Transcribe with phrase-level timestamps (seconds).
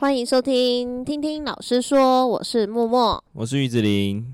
[0.00, 4.24] 欢迎收听，听听老师说，我是默默，我是玉子琳。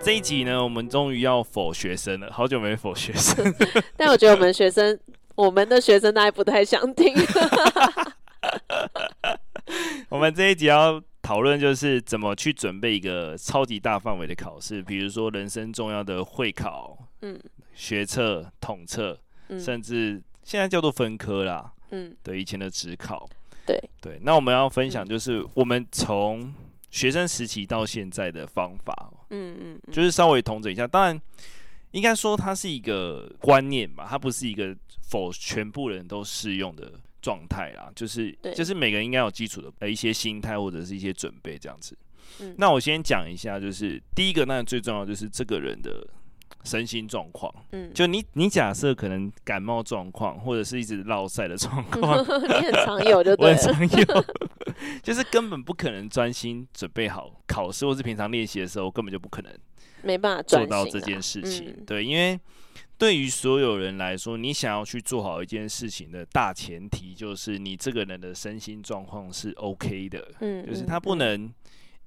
[0.00, 3.54] 这一集呢，我们终于要否学生了，好久没否学生。
[3.96, 4.98] 但我觉得我们学生，
[5.36, 7.14] 我们的学生大概不太想听。
[10.10, 17.38] 我们这一集要讨论就是怎么去准备一个超级大范围的考试，比如说人生重要的会考、嗯，
[17.74, 19.20] 学测、统测，
[19.58, 23.28] 甚至现在叫做分科啦，嗯，对，以前的职考，
[23.66, 24.18] 对对。
[24.22, 26.52] 那我们要分享就是我们从
[26.90, 30.86] 学生时期到现在的方法，嗯嗯，就是稍微统整一下。
[30.86, 31.20] 当然，
[31.90, 34.74] 应该说它是一个观念吧，它不是一个
[35.08, 37.90] 否全部人都适用的状态啦。
[37.94, 41.96] 就是就是每个人应该有基础的一些心态或者是一些准备这样子。
[42.40, 46.06] 嗯，那我先讲一下，就是第一个，那最重要就是这个人的
[46.66, 47.54] 身心状况。
[47.70, 54.24] 嗯，就你你假设可能感冒状况，或者是一直落赛的状况， 你很常有就对了，我很常有。
[55.02, 59.52] 就是根本不可能专心准备好考试，或是平常练习的时候，根本就不可能
[60.02, 61.74] 没办法做到这件事情。
[61.86, 62.38] 对，因为
[62.98, 70.28] 对于所有人来说，你想要去做好一件事情的大前提，就是你这个人的身心状况是 OK 的。
[70.40, 71.50] 嗯，就是他不能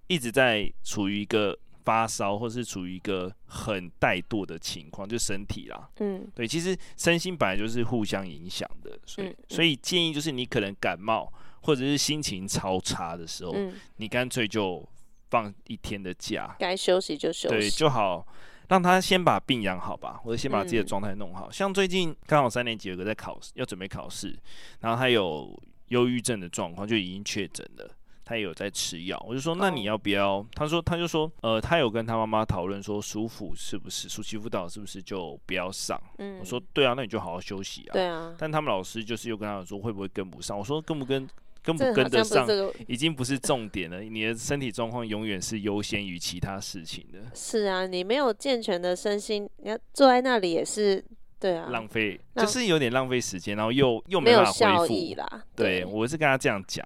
[0.08, 1.58] 一直在处于一个
[1.90, 5.90] 发烧，或是处于一个很怠惰的情况，就身体啦。
[6.02, 11.34] 嗯，对，其实身心本来就是互相影响的，所以所以建议就是你可能感冒。
[11.62, 14.82] 或者是心情超差的时候，嗯、你干脆就
[15.30, 18.26] 放一天的假，该休息就休息，对，就好，
[18.70, 21.50] 让他先把病养好吧，或者先把自己的状态弄好。
[21.50, 24.34] 嗯、像最近刚好三年级有个在考试，要准备考试，
[24.80, 27.94] 然后他有忧郁症的状况，就已经确诊了，
[28.30, 29.20] 他也有在吃药。
[29.28, 30.34] 我就说，那你要不要？
[30.34, 36.00] 哦、他说，他就说，呃，他有跟他妈妈讨论说，舒服是不是，暑期辅导是不是就不要上？
[36.20, 37.94] 嗯、我说，对啊，那你就好好休息啊。
[37.94, 38.36] 对啊。
[38.38, 40.56] 但他们老师就是又跟他说，会不会跟不上？
[40.56, 41.28] 我说，跟不跟？
[41.62, 42.48] 跟不跟得上，
[42.88, 44.00] 已经不是重点了。
[44.00, 47.20] 你的身体状况永远是优先于其他事情的。
[47.36, 51.04] 是啊，你没有健全的身心，你要坐在那里也是
[51.38, 54.66] 对啊，浪费，就是有点浪费时间，然后又又没办法恢复。
[54.66, 55.44] 没有效益啦。
[55.54, 56.84] 对，我是跟他这样讲，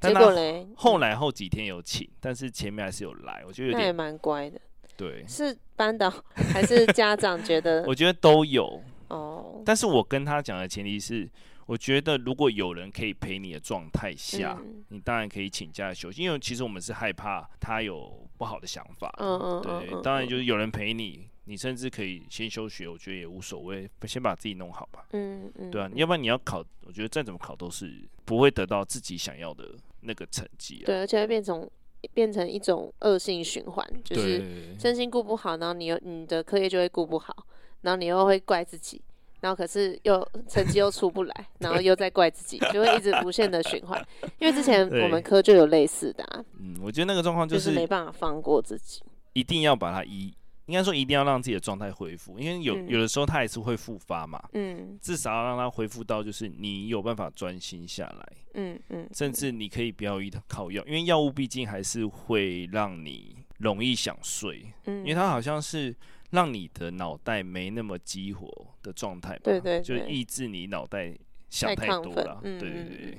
[0.00, 4.60] 结果嘞，后来后几天有请，但是前面还是有来，我觉得有点那也蛮乖的。
[4.96, 7.84] 对，是班导还是家长觉得？
[7.88, 9.62] 我觉得都有哦。
[9.64, 11.28] 但是我跟他讲的前提是。
[11.68, 19.14] 我觉得如果有人可以陪你的状态下，嗯、你当然可以请假休息，因为其实我们是害怕他有不好的想法。
[19.18, 25.04] 嗯嗯，对，嗯、当然就是有人陪你，你甚至可以先休学，我觉得也无所谓，先把自己弄好吧。
[25.12, 29.68] 嗯嗯，对啊，要不然你要考，我觉得再怎么考都是不会得到自己想要的
[30.00, 30.86] 那个成绩啊。
[30.86, 31.68] 对，而且会变成
[32.14, 34.42] 变成一种恶性循环，就是
[34.78, 37.34] 身心顾不好，然后你又你的课业就会顾不好，
[37.82, 39.00] 然后你又会怪自己。
[39.40, 44.04] 然后可是又成绩又出不来，然后又在怪自己，就会一直无限的循环。
[44.40, 46.44] 因为之前我们科就有类似的啊。
[46.58, 49.00] 嗯，我觉得那个状况就是，就是没办法放过自己，
[49.34, 50.34] 一定要把它一，
[50.68, 54.40] 应该说一定要让自己的状态恢复，因为有、嗯、有的时候它还是会复发嘛。
[54.52, 58.28] 嗯，至少要让它恢复到就是你有办法专心下来。
[58.54, 64.72] 嗯嗯，嗯甚至你可以不要依靠药，因为药物毕竟还是会让你容易想睡。
[64.84, 65.96] 嗯，因为它好像是。
[66.30, 68.46] 让你的脑袋没那么激活
[68.82, 71.16] 的状态吧，对对对，就抑制你脑袋
[71.48, 72.38] 想太多了。
[72.42, 73.18] 对对对，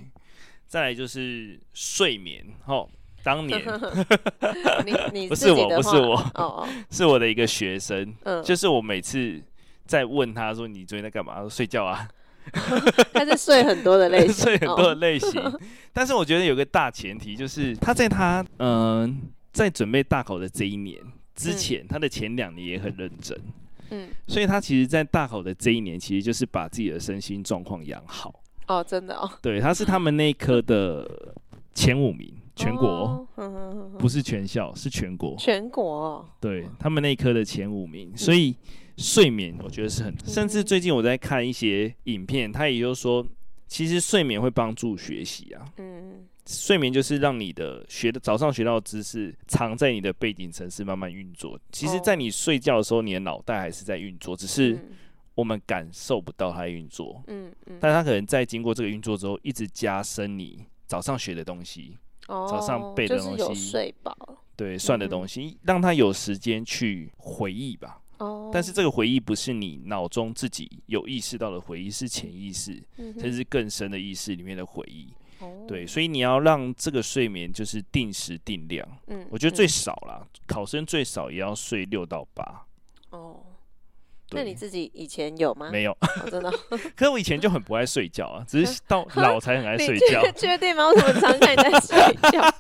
[0.68, 2.46] 再来就是睡眠。
[2.68, 2.88] 哦，
[3.24, 3.62] 当年
[4.86, 8.14] 你你不是我，不是我，哦， 是我的一个学生。
[8.24, 9.42] 嗯， 就是我每次
[9.86, 12.08] 在问他说：“你昨天在干嘛？”他说：“睡觉啊。”
[13.14, 15.42] 他是睡很多的类型，睡很多的类型。
[15.94, 21.00] 但是我觉得有个大前提，就是他在他嗯在准备大考的这一年。
[21.36, 23.40] 之前他的前两年也很认真，
[23.92, 28.44] 嗯，所以他其实，在大考的这一年，其实就是把自己的身心状况养好。
[28.68, 29.32] 哦，真的哦。
[29.42, 31.10] 对，他是他们那一科的
[31.74, 33.26] 前五名，全国，
[33.98, 35.34] 不是全校，是全国。
[35.38, 36.28] 全国。
[36.42, 38.54] 对，他们那一科的前五名，所以
[38.98, 43.26] 睡眠我觉得是很，甚至最近我在看一些影片，他也就是说，
[43.66, 45.66] 其实睡眠会帮助学习啊。
[45.78, 46.28] 嗯。
[46.46, 51.58] 睡眠就是让你的学的早上学到的知识藏在你的背景层次慢慢运作。
[51.72, 54.78] 其实，在你睡觉的时候，你的脑袋还是在运作，只是
[55.36, 57.24] 我们感受不到它运作。
[57.28, 57.78] 嗯嗯。
[57.80, 61.96] 但它可能在经过这个运作之后，一直加深你早上学的东西，
[62.30, 64.16] 早上背的东西，就是有睡饱。
[64.56, 68.02] 对，算的东西，让他有时间去回忆吧。
[68.18, 68.52] 哦。
[68.54, 72.84] 但是这个回忆不是你脑中自己有意识到的回忆，是潜意识，
[73.18, 75.14] 甚至更深的意识里面的回忆。
[75.66, 78.86] 对，所以你要让这个睡眠就是定时定量。
[79.08, 82.66] 嗯，我觉得最少啦，嗯、考生最少也要睡六到八。
[84.32, 85.70] 哦，那你自己以前有吗？
[85.72, 86.52] 没有，哦、真的。
[86.96, 90.24] 可是我以前就很不爱睡觉啊，只是 到老才很爱睡觉。
[90.32, 90.88] 确定吗？
[90.88, 92.54] 我怎么常看你在睡觉？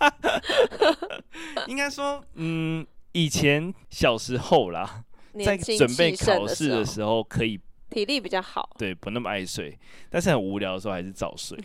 [1.67, 5.03] 应该说，嗯，以前小时候啦，
[5.45, 9.77] 在准备考试的时候可以体力比较好，对，不那么爱睡。
[10.09, 11.57] 但是很无聊的时候还是早睡。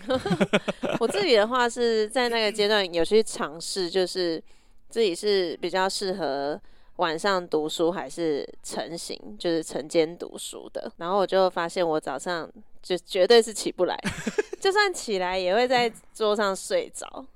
[1.01, 4.43] 我自己的话是在那个阶段有去尝试，就是
[4.89, 6.61] 自己是比较适合。
[6.97, 10.93] 晚上读书还是晨型，就是晨间读书的。
[10.99, 12.49] 然后我就发现，我早上
[12.83, 13.99] 就绝对是起不来，
[14.61, 17.27] 就算起来也会在桌上睡着。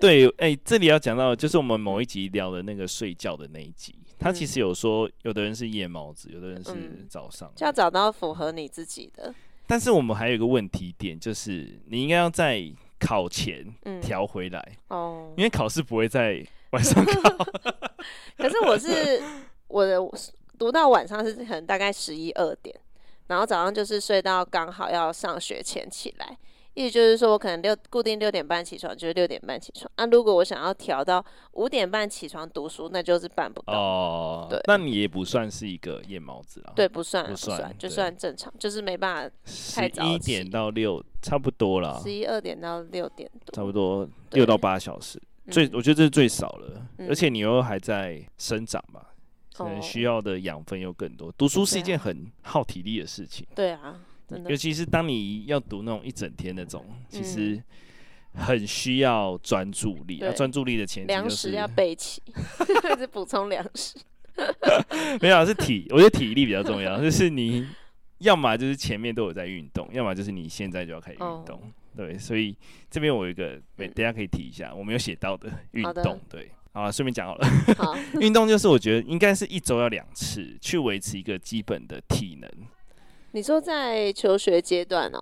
[0.00, 6.72] 对，哎、欸，这里要讲到，就是我们某一集聊的那个睡觉的那一集，他其实有说，有的人是夜猫子，有的人是
[7.06, 9.34] 早上，就要找到符合你自己的。
[9.66, 12.64] 但是我们还有一个问题点，就是你应该要在
[12.98, 13.66] 考前
[14.00, 16.42] 调回来哦，因为考试不会在。
[16.70, 17.30] 晚上考，
[18.36, 19.22] 可是我是
[19.68, 19.98] 我的
[20.58, 22.74] 读到晚上是可能大概十一二点，
[23.26, 26.36] 然后早上就是睡到刚好要上学前起来，
[26.74, 29.90] 意思就是说我可能六固定六点半起床，就是六点半起床。
[29.96, 34.46] 那、啊、如果我想要调到五点半起床读书，那就是办不到哦。
[34.50, 36.72] 对，那你也不算是一个夜猫子啊。
[36.74, 39.34] 对，不算不算，不算就算正常，就是没办法
[39.74, 40.04] 太早。
[40.04, 45.20] 十一点到六差不多了，十一二点到六点多，差不多六到八小时。
[45.50, 49.00] 最，我觉得这是最少了，嗯、而且你又还在生长嘛，
[49.52, 51.30] 可能需要的养分又更多。
[51.32, 53.46] 读书是一件很耗体力的事情。
[53.54, 54.00] 对啊，
[54.48, 57.62] 尤其是当你要读那种一整天那种，其实
[58.32, 60.20] 很需要专注力。
[60.20, 62.22] 啊，专注力的前提就是粮食要备齐，
[62.82, 63.98] 还是补充粮食？
[65.20, 67.00] 没有，是体，我觉得体力比较重要。
[67.00, 67.68] 就是你
[68.18, 71.60] 要么就是前面都有在运动，要么就是你现在就要开始运动。
[71.94, 72.56] 哦对，所以
[72.90, 76.20] 这边我有一个，等下可以提一下，我没有写到的运动。
[76.28, 77.46] 对，好了，顺便讲好了。
[77.76, 82.50] 好， 运动就是我觉得应该是一周要两次，去维持一个基本的体能。
[83.32, 85.20] 你说在求学阶段哦？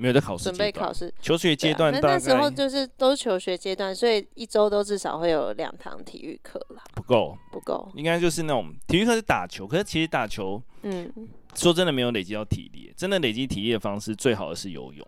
[0.00, 1.12] 没有在考试，准备考试。
[1.20, 6.82] 求学阶段，那那时候就是都求学阶段，所以一周都至少会有两堂体育课啦。
[6.94, 11.12] 不够，不够，应该就是那种体育课是打球，可是其实打球，嗯，
[11.56, 15.04] 说真的没有累积到体力，真的累积体力的方式最好的是游泳。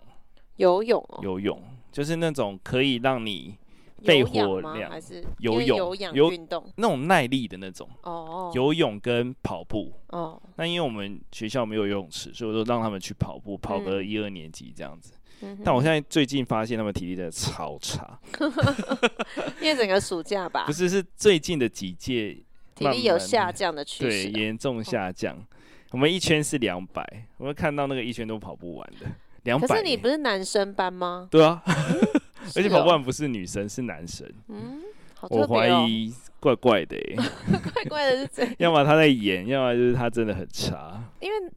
[0.56, 3.56] 游泳、哦，游泳就是那种可以让你
[4.02, 7.88] 肺活量，还是游泳有氧运动那种耐力的那种。
[8.02, 9.93] 哦，游泳跟跑步。
[10.08, 15.12] 哦，那因为我们学校没有游泳池，所以我都让他们去跑步，跑个一二年级这样子。
[15.43, 18.20] 嗯、但我现在最近发现他们体力真的超差，
[19.58, 20.64] 因为整个暑假吧。
[20.67, 22.37] 不是，是最近的几届
[22.75, 25.35] 体力有下降的趋势，对，严重下降。
[25.35, 25.46] 哦、
[25.93, 29.06] 我们一圈是两百，我们看到那个一圈都跑不完的。
[29.45, 31.29] 200可是你不是男生班吗？
[31.31, 31.63] 对啊，
[32.57, 34.27] 而且跑不完不是女生，是男生。
[34.49, 34.81] 嗯，
[35.15, 37.17] 好特别哦、我怀疑怪怪的耶，
[37.75, 38.55] 怪怪的是怎样？
[38.59, 41.03] 要么他在演，要么就是他真的很差。
[41.21, 41.51] 因为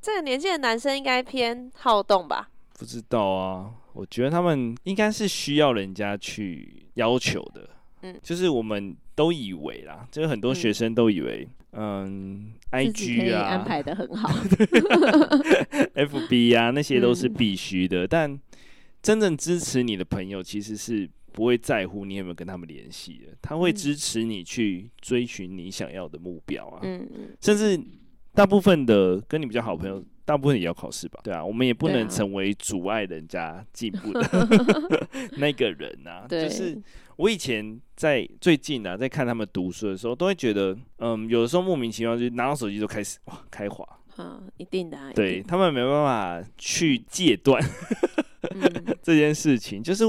[0.00, 2.48] 这个年纪的男生应该偏好动吧？
[2.78, 7.68] 不知道啊，我觉得他们应该是需要人家去要求的。
[8.02, 11.46] 嗯，就是我们都以为啦，就是很多学生都以为。
[11.72, 14.28] 嗯，IG 啊，安排的很好，
[15.94, 18.04] FB 啊，那些都是必须的。
[18.04, 18.40] 嗯、但
[19.02, 23.36] 真正支持你的朋友，其实是不会在乎你有没有跟他们联系的。
[23.42, 26.80] 他会支持你去追寻你想要的目标啊。
[26.82, 27.36] 嗯嗯。
[27.40, 27.78] 甚至
[28.32, 31.18] 大部分的跟你比较好朋友，大部分也要考试吧？
[31.24, 34.20] 对啊，我们也不能成为阻碍人家进步的
[35.38, 36.26] 那个人啊。
[36.28, 36.78] 对就是。
[37.16, 43.82] 我以前在最近啊，在看他们读书的时候，都会觉得，嗯，有的时候莫名其妙就拿到手机就开始哇开滑。
[44.16, 45.12] 啊，一定的。
[45.14, 47.60] 对，他们没办法去戒断
[49.02, 50.04] 这件事情，就是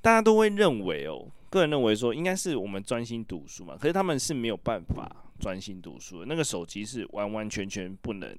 [0.00, 8.36] 大家都会认为哦，个人认为说应该是我们专心读书嘛，可是他们是没有办法专心读书的，那个手机是完完全全不能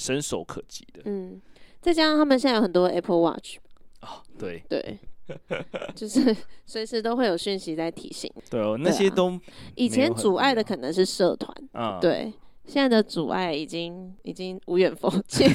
[0.00, 1.02] 伸手可及的。
[1.04, 1.40] 嗯，
[1.82, 3.58] 再加上他们现在有很多 Apple Watch。
[4.00, 4.98] 哦，对对。
[5.94, 8.28] 就是随时都会有讯息在提醒。
[8.50, 9.38] 对哦，那些都
[9.76, 12.32] 以前阻碍的可能是社团，嗯，对，
[12.64, 15.46] 现在的阻碍已经已经无远弗届，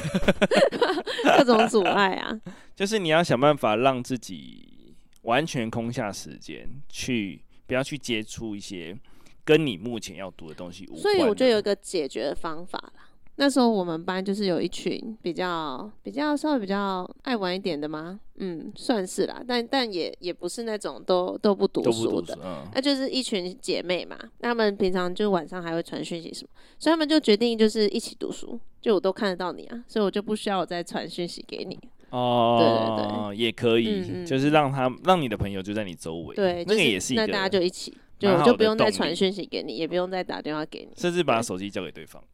[1.36, 2.40] 各种阻碍啊。
[2.74, 8.96] 就是你要想办法让自己完全空下时间，去不要去接触一些
[9.44, 11.02] 跟你目前要读的东西无关。
[11.02, 13.05] 所以我觉得有一个解决的方法啦。
[13.38, 22.38] 那时候我们班就是有一群比较比较稍微比较爱玩一点的嘛，嗯，算是啦，但但也也不是那种都都不读书的，
[22.74, 31.78] 那、就是一群姐妹嘛，她们平常就晚上还会传讯息什么，所以她们就决定就是一起读书，就我都看得到你啊，所以我就不需要我再传讯息给你。
[32.10, 37.94] 哦，对对对，也可以，嗯嗯，就是让他让你的朋友就在你周围，对，那个也是一个，那大家就一起。
[38.18, 42.22] 就我就不用再传讯息给你，也不用再打电话给你，甚至把手机交给对方。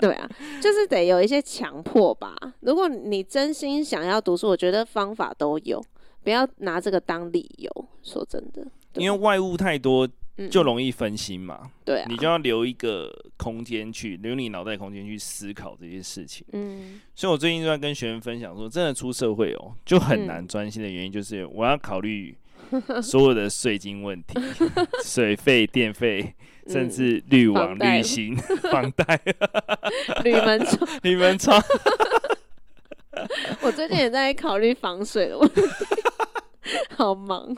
[0.00, 0.28] 对啊，
[0.60, 2.34] 就是得有一些强迫吧。
[2.60, 5.82] 如果你真心想要读书，我觉得方法都有，
[6.22, 7.70] 不要拿这个当理由。
[8.02, 10.08] 说真的，因为外物太多。
[10.50, 16.44] 就容易分心嘛，嗯、对、啊，你就要留一个空间去留你脑袋空间去思考这些事情。
[16.52, 22.34] 嗯，所以我最近就在跟学员分享说，真的出社会哦，就很难专心的原因就是我要考虑
[23.02, 24.38] 所有的税金问题、
[25.04, 26.34] 水费、电费，
[26.66, 28.36] 甚至滤网、滤芯、
[28.70, 29.20] 房贷、
[30.24, 31.62] 铝门窗、铝门窗。
[33.60, 35.60] 我最近也在考虑防水的问题。
[36.96, 37.54] 好忙，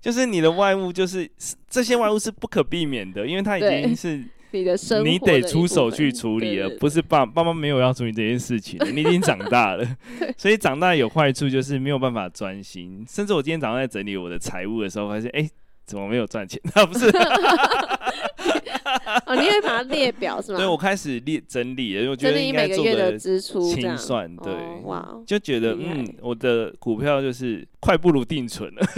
[0.00, 1.28] 就是你的外物，就是
[1.68, 9.86] 这些外物是不可避免的，因为它已经是你的生活，你得出手去处理了，不是爸爸妈没有要处理这件事情， 你已经长大了，
[10.36, 15.40] 所以长大有坏处就是没有办法专心，甚至我今天早上在整理我的财务的时候，发现哎。
[15.42, 15.50] 欸
[15.88, 16.60] 怎么没有赚钱？
[16.74, 17.10] 啊，不是
[19.26, 20.58] 哦，你会把它列表是吗？
[20.58, 24.52] 对，我开始列整理了，因为我觉得应该做个清算，对，
[24.84, 28.86] 哇，就觉得嗯，我的股票就是快不如定存了。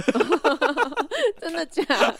[1.40, 2.16] 真的假的？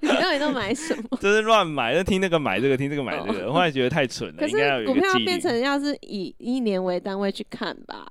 [0.00, 1.18] 你到底都买什么？
[1.20, 4.36] 就是乱买，就听那个买这个，听这个买这个，我后来觉得太蠢了。
[4.38, 8.06] 可是股票变成要是以一年为单位去看吧。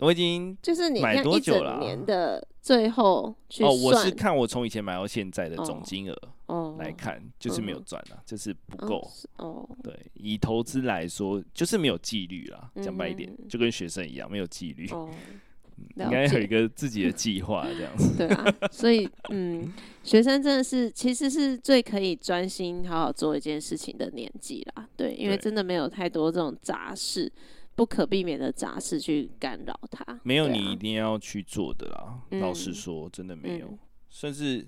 [0.00, 1.80] 我已经就是你买多久了？
[1.80, 9.68] 年的最后去哦，我是看我从以前买到现在的总金额哦来看，就是没有赚了，就是不够哦。
[9.82, 12.70] 对，以投资来说，就是没有纪律啦。
[12.80, 14.88] 讲白一点，就跟学生一样，没有纪律。
[14.90, 15.10] 哦，
[15.96, 18.14] 应该有一个自己的计划这样子。
[18.18, 19.72] 对啊，所以嗯，
[20.04, 24.88] 学生真的是其实是最可以专心好好做一件事情的年纪啦。
[24.96, 27.32] 对，因为真的没有太多这种杂事。
[27.78, 32.20] 不可避免的杂事去干扰他，没有你一定要去做的啦。
[32.28, 33.68] 啊、老实说，真的没有。
[33.68, 33.78] 嗯、
[34.10, 34.66] 甚至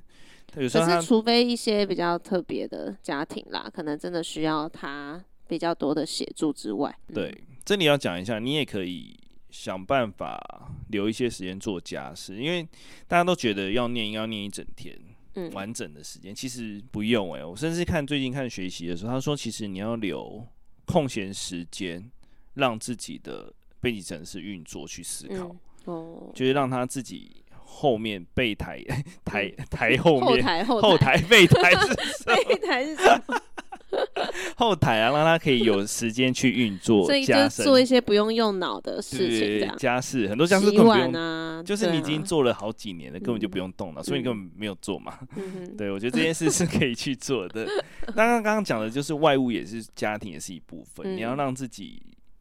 [0.54, 9.18] 有时候，可是除非一些比较特别的家庭啦，可能真的需要他比较多的协助之外，对，这里要讲一下，你也可以
[9.50, 12.62] 想办法留一些时间做家事，因为
[13.08, 14.96] 大家都觉得要念要念一整天，
[15.34, 17.44] 嗯，完整的时间其实不用哎、欸。
[17.44, 20.46] 我甚至看最近看学习的时候，他说其实你要留
[20.84, 22.08] 空闲时间。
[22.54, 28.82] 让自己的背景城市运作去思考，嗯哦、就是让他自己后面备台
[29.24, 33.40] 台台后面后台备台是备台是什么？
[34.56, 45.18] 后台啊，让他可以有时间去运作，所以就做一些不用用脑的事情，家事很多家事根本不用啊，就是你已经做了好几年了，根本就不用动脑，所以你根本没有做嘛。
[45.76, 47.66] 对，我觉得这件事是可以去做的。
[48.14, 52.00] 刚刚刚刚讲的就是外物也是家庭也是一部分，你要让自己。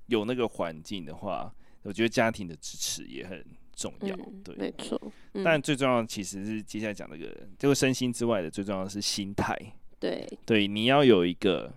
[0.09, 4.15] 有那个环境的话，我觉得家庭的支持也很重要。
[4.15, 4.99] 嗯、对，没错。
[5.33, 9.55] 嗯、但最重要的其实是接下来讲那个，这个身心之外的，最重要的是心态。
[9.99, 11.73] 对，对，你要有一个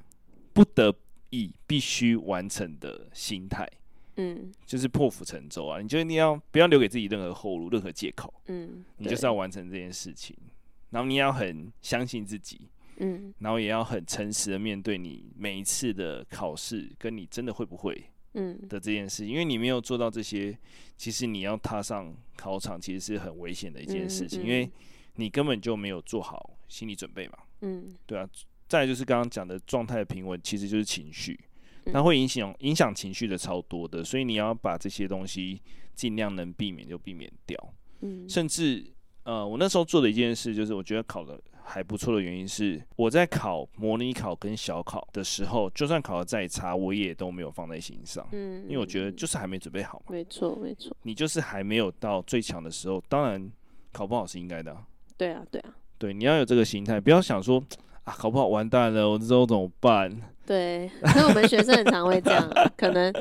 [0.53, 0.95] 不得
[1.31, 3.69] 已必须完成的心态。
[4.17, 5.81] 嗯，就是破釜沉舟啊！
[5.81, 8.33] 你觉得你要不要留给自己任何后路、任何借口？
[8.47, 10.37] 嗯，你就是要完成这件事情，
[10.91, 12.69] 然后你要很相信自己。
[12.99, 18.05] 嗯，然后也要很诚实的面对你每一次的考试，跟你真的会不会。
[18.35, 20.57] 嗯的这件事，因为你没有做到这些，
[20.97, 24.71] 其实你要踏上考场，其实是很危险的一件事情，嗯嗯、因为
[25.17, 27.39] 你根本就没有做好心理准备嘛。
[27.61, 28.29] 嗯，对啊。
[28.69, 31.39] 再来就是刚刚讲的状态平稳，其实就是情绪，
[31.85, 35.61] 那会影响影响情绪的超多的，所以你要把这些东西
[35.95, 37.75] 尽量能避免就避免掉。
[38.01, 38.83] 嗯，甚至
[39.25, 41.39] 呃，我那时候做的一件事，就是我觉得考的。
[41.65, 48.27] 还不错的原因是，我在考模拟考跟小考的时候，就算考的再差，我也都没有放在心上。
[48.33, 50.07] 嗯，因为我觉得就是还没准备好嘛。
[50.11, 50.97] 没错，没错。
[51.03, 53.51] 你就是还没有到最强的时候，当然
[53.93, 54.77] 考不好是应该的。
[55.17, 55.71] 对啊，对啊。
[55.99, 57.63] 对，你要有这个心态，不要想说
[58.05, 60.11] 啊，考不好完蛋了，我之后怎么办？
[60.45, 63.13] 对，因为我们学生很常会这样，可能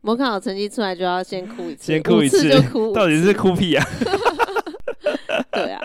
[0.00, 3.84] 模考成绩出来就要先哭一次，先哭一次就哭，到底是哭屁啊？
[5.52, 5.80] 对啊，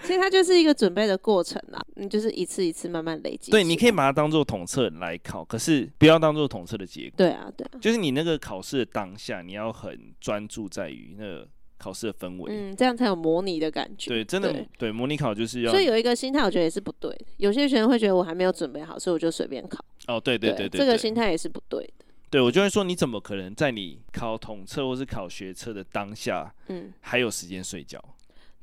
[0.00, 3.50] 所以它就是一个准备的过程啦，你就是一次一次慢慢累积。
[3.50, 7.14] 对，你可以把它当做统测来考，可是不要当做统测的结果。
[7.16, 14.10] 对啊，对啊，就是你那个考试的当下，你要很专注在于那个考试的氛围，嗯，这样才有模拟的感觉。
[14.10, 15.70] 对，真的，对，对，模拟考就是要。
[15.70, 17.24] 所以有一个心态，我觉得也是不对的。
[17.36, 19.84] 有些学生会觉得我还没有准备好，所以我就随便考。
[20.06, 22.04] 哦，对对对对，这个心态也是不对的。
[22.30, 28.02] 对，我就会说，你怎么可能在你考统测或是考学测的当下，嗯，还有时间睡觉？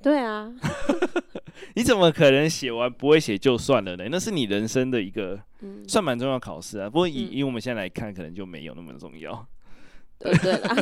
[0.01, 0.53] 对啊，
[1.75, 4.07] 你怎么可能写完不会写就算了呢？
[4.11, 5.39] 那是你人生的一个
[5.87, 6.89] 算蛮重要考试啊。
[6.89, 9.47] 不过以以我们现在来看，可能就没有那么重要。
[10.19, 10.75] 对对啦，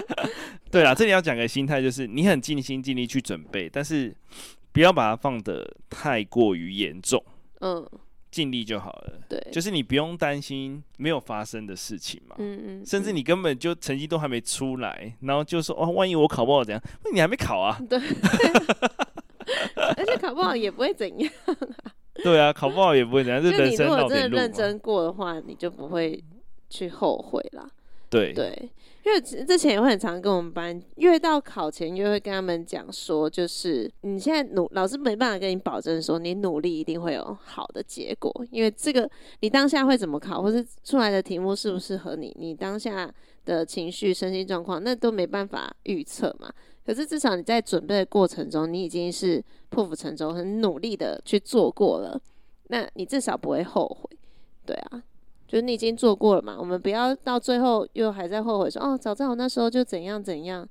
[0.70, 4.14] 对啦，这里要讲个心态，就是你很尽心尽力去准备，但是
[4.72, 7.22] 不要把它放得太过于严重。
[7.60, 7.86] 嗯，
[8.36, 9.18] 尽力就好了。
[9.26, 12.36] 对，就是你不用担心没有发生的事情嘛。
[12.38, 12.84] 嗯嗯。
[12.84, 16.82] 甚至你根本就成绩都还没出来，然后就说哦，万一我考不好怎样？
[17.02, 17.80] 那你还没考啊？
[17.88, 17.98] 对。
[19.96, 21.56] 而且考不好也不会怎样啊。
[22.22, 23.42] 对啊，考不好也不会怎样。
[23.42, 26.22] 就你如果真的认真过的话，你就不会
[26.68, 27.66] 去后悔啦。
[28.10, 28.70] 对对。
[29.06, 39.08] 因为之前也会很常跟我们班，越到考前越会跟他们讲说，就是你现在努，老师没办法跟你保证说你努力一定会有好的结果，因为这个
[39.42, 43.08] 你当下会怎么考，或是出来的题目适不适合你，你当下
[43.44, 46.52] 的情绪、身心状况，那都没办法预测嘛。
[46.84, 52.20] 可是至少你在准备的过程中，你已经是破釜沉舟、很努力的去做过了，
[52.70, 54.18] 那你至少不会后悔，
[54.66, 55.00] 对啊。
[55.46, 60.66] 就是你已经做过了嘛，我们不要到最后又还在后悔说哦，早知道我那时候就怎样怎样，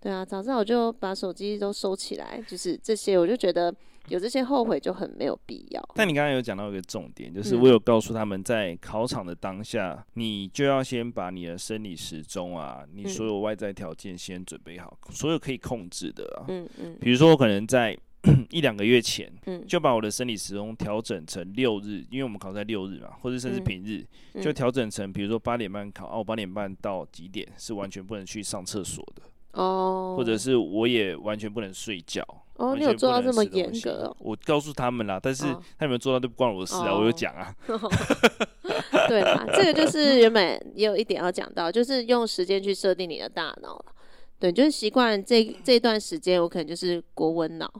[0.00, 3.74] 对啊，早知道我就把手机都收起来，就是这些，我就觉得
[4.08, 5.88] 有这些后悔就很没有必要。
[5.94, 17.96] 但你刚刚有讲到一个重点，就是我有告诉他们在考场的当下，嗯、你就要先把你的生理时钟啊，你所有外在条件先准备好，所有可以控制的啊，嗯嗯，比如说我可能在。
[18.50, 24.04] 一两个月前，嗯就把我的生理时钟调整成六日，因为我们考在六日嘛，或者甚至平日，
[24.42, 32.22] 就调整成，比如说八点半考，哦，八点半到几点是完全不能去上厕所的哦，或者是我也完全不能睡觉
[32.54, 32.74] 哦。
[32.74, 34.16] 你有做到这么严格哦？
[34.20, 35.44] 我告诉他们啦，但是
[35.78, 37.54] 他有没有做到都不关我的事啊，我有讲啊。
[39.06, 43.84] 对啦， 这个就是原本也有一点要讲到，就是用时间去设定你的大脑了。
[44.38, 47.70] 对，就是习惯这这段时间，我可能就是国文脑。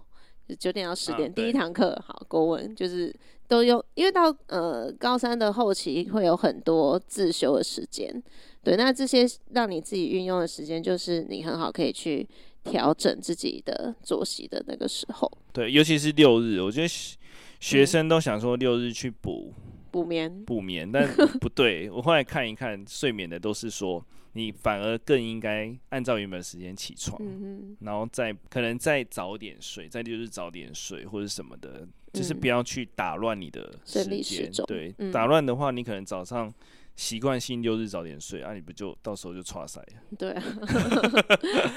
[0.58, 3.14] 九点到十点，啊、第一堂课好国文，就是
[3.48, 8.22] 都用，因为到呃高三的后期会有很多自修的时间，
[8.62, 12.28] 对，那这些让你自己运用的时间，就是你很好可以去
[12.62, 15.30] 调整自己的作息的那个时候。
[15.52, 17.16] 对，尤其是六日，我觉得
[17.60, 19.52] 学生都想说六日去补
[19.90, 21.08] 补眠补眠，但
[21.40, 24.04] 不对，我后来看一看睡眠的都是说。
[24.34, 34.50] 你反而更应该按照原本的时间起床，嗯、然后再可能再早点睡，再就是早点睡或者什么的，嗯、就是不要去打乱你的时间。
[34.66, 36.52] 对，嗯、打乱的话，你可能早上
[36.96, 40.02] 习惯性六日早点睡，啊，你不就到时候就差赛了？
[40.18, 40.42] 对、啊，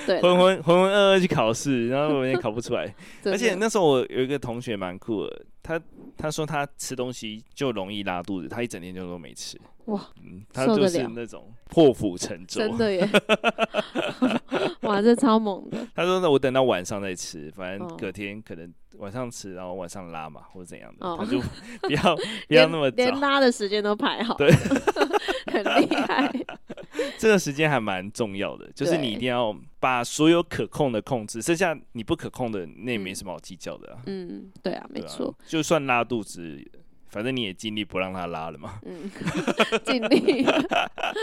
[0.08, 2.91] 对，浑浑浑浑噩噩去考试，然后我也考不出来。
[3.25, 5.79] 而且那时候我有一个同学蛮酷的，他
[6.17, 9.60] 他说他吃东西就容易拉肚子，他一整天就都没吃。
[9.88, 13.10] 哇，嗯，他就是那种破釜沉舟，真的耶！
[14.84, 15.78] 哇，这超猛的。
[15.95, 21.39] 他说：“那我等到晚上再吃，反正隔天可能晚上吃，然后晚上拉嘛，或者怎样的，哦、他就
[21.82, 22.15] 不要
[22.47, 24.52] 不要那么早，连拉的时间都排好，对，
[25.45, 26.32] 很厉害。
[27.17, 34.00] 这个时间还蛮重要的，就是你一定要把所有可控的控制，剩下你不可控的那也没什么好计较的、啊。
[34.06, 36.62] 嗯，对啊，没错、啊，就算拉肚子。”
[37.17, 38.80] 反正你也尽力不让他拉了嘛。
[38.86, 39.10] 嗯，
[39.84, 40.45] 尽力。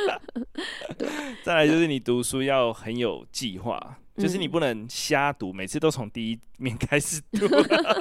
[0.98, 1.08] 对。
[1.44, 7.46] 再来就是你读书要很有计划，嗯、就是你不能瞎读，每次都从第一面开始读。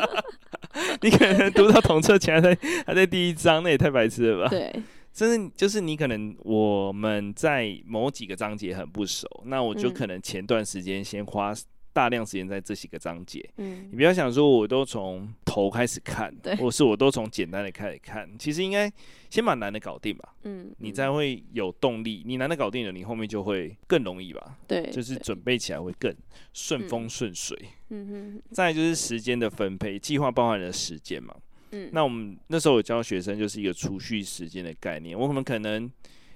[1.03, 4.49] 你可能读到统测前还在还在第一章，那也太白痴了吧？
[4.49, 4.73] 对。
[5.13, 11.53] 甚至就是你可能我们在某几个章节很不熟，那我就可能前段时间先花。
[11.93, 18.91] 大量时间在这几个章节，嗯，你不要想说我都从头开始看，对，或是我都从简单的开始看，其实应该
[19.29, 22.23] 先把难的搞定吧，嗯，你才会有动力。
[22.25, 26.13] 你难的搞定了，你后面就会更容易吧，对，就是准备起来会更
[26.51, 27.55] 顺风顺水，
[27.89, 28.41] 嗯哼。
[28.51, 31.35] 再来就是时间的分配，计划包含了时间嘛，
[31.71, 35.91] 嗯，那我们那时候有教学生就是一个储蓄时间的概念，我们可能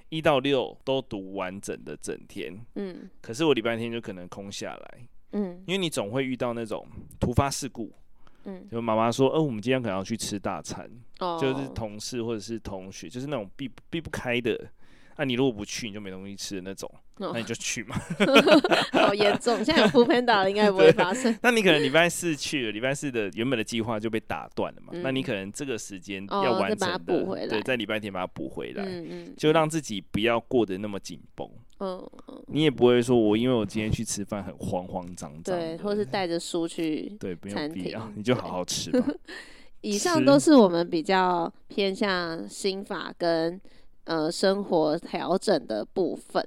[0.09, 5.07] 一到六都读完整的整天，嗯，可是我礼拜天就可能空下来。
[5.37, 6.87] 嗯，因为你总会遇到那种
[7.19, 7.91] 突发事故，
[8.45, 14.57] 嗯，就妈妈说，哦，我们今天可能要去吃大餐，哦，就是同事或者是同学，就是那种避避不开的，
[15.15, 17.95] 那、啊、你如果不去，你就没东西吃的那种，哦、那你就去嘛，
[18.93, 21.37] 好严重，现在有 foodpanda 了，应该不会发生。
[21.43, 31.47] 那你可能礼拜四去了，礼拜四的原本的计划就被打断了嘛，嗯、那你可能这个时间要完成的，哦、对，在礼拜天把它补回来，嗯嗯，就让自己不要过得那么紧绷。
[31.79, 32.09] 嗯，
[32.47, 39.07] 你也不会说，我因为我今天去吃饭很慌慌张张，对，或是带着书去，对，不用必要，你就好好吃吧。
[39.81, 43.61] 以上都是我们比较偏向心法跟
[44.05, 46.45] 呃生活调整的部分。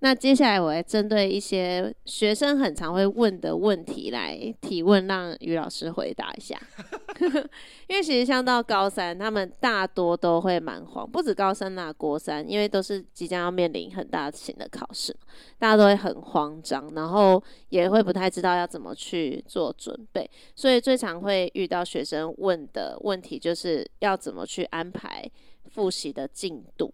[0.00, 6.58] 那接下来我来针对一些学生很常会问的问题来提问，让于老师回答一下。
[7.88, 15.14] 因为其实像到高三，他们大多都会蛮慌，不止高三啊，国三，因为都是即将要面临很大型的考试，
[15.58, 25.24] 大家都会很慌张，然后也会不太知道要怎么去做准备，所以最常会遇到学生问的问题，就是要怎么去安排
[25.66, 26.92] 复习的进度，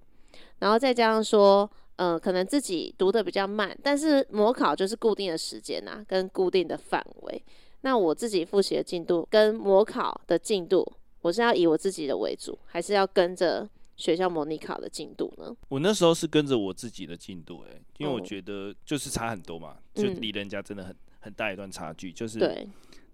[0.59, 7.43] 然后再加上说，嗯、可能自己读得比较慢，但是模考就是固定的时间啊，跟固定的范围。
[7.83, 10.87] 那我自己复习的进度跟模考的进度，
[11.23, 15.55] 我是要以我自己的为主，还是要跟着学校模拟考的进度呢？
[15.69, 22.67] 我那时候是跟着我自己的进度、欸，哎，因为我觉得就是差很多嘛，嗯、就离人家真的很很大一段差距，就是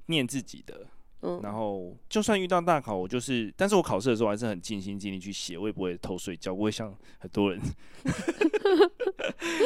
[0.06, 0.86] 念自己的。
[1.22, 7.60] 嗯、然后，就算遇到大考，我就是，但是我考试的时候还是很尽心尽力去写，我也不会偷睡觉，不会像很多人，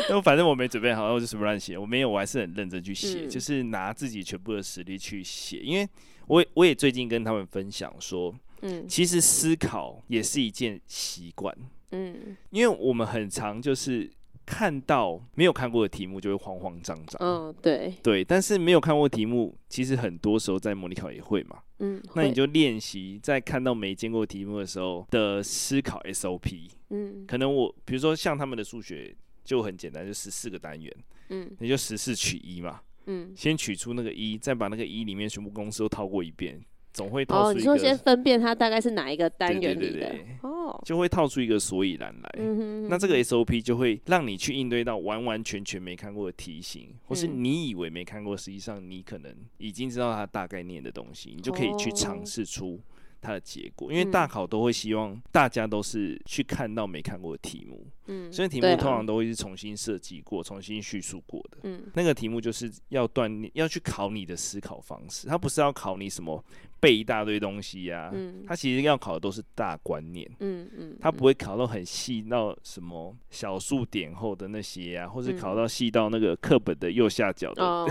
[0.09, 1.77] 因为反正我没准备好，然后就随便乱写。
[1.77, 5.59] 我没有，我还是很认真去写，嗯、就是拿自己全部的实力去写。
[5.59, 5.89] 因为
[6.27, 11.55] 我我也最近跟他们分享说，嗯，其实思考也是一件习惯，
[11.91, 14.11] 嗯，因为我们很常就是。
[14.51, 17.17] 看到没有看过的题目就会慌慌张张。
[17.21, 21.61] 嗯，对对，但是没有看过题目，其实很多时候在模拟考也会嘛。
[21.79, 26.69] 嗯，那你就练习在看到没见过题目的时候的思考 SOP。
[26.89, 30.93] 嗯，可能我比如说像他们的数学就很简单，就十四个单元。
[31.29, 32.81] 嗯，你就十四取一嘛。
[33.07, 36.61] 嗯，先取出那个一，再把那个一里面全部公式都套过一遍。
[36.93, 37.71] 总会套出一个。
[37.71, 39.91] 哦，你说先分辨它大概是哪一个单元里的。
[39.91, 42.31] 对对对对哦，就会套出一个所以然来。
[42.39, 42.89] 嗯哼嗯哼。
[42.89, 52.81] 那这个 SOP 就会让你去应对到完完全全没看过的题型，或是你以为没看过，实际上你可能已经知道它大概念的东西，你就可以去尝试出
[53.21, 53.93] 它的结果。
[53.93, 57.87] 因为大考都会希望大家都是去看到没看过的题目。
[58.07, 61.50] 嗯，所以题目通常都会是重新设计过、重新叙述过的。
[61.63, 66.45] 嗯，那个题目就是要锻炼，要去考你的思考方式，它不是要考你什么。
[66.83, 77.87] 背一大堆东西呀、啊，嗯，他其实要考的都是大观念，嗯嗯，他不会考到很细到什么小数点后的那些啊，或是考到细到那个课本的右下角的，哦、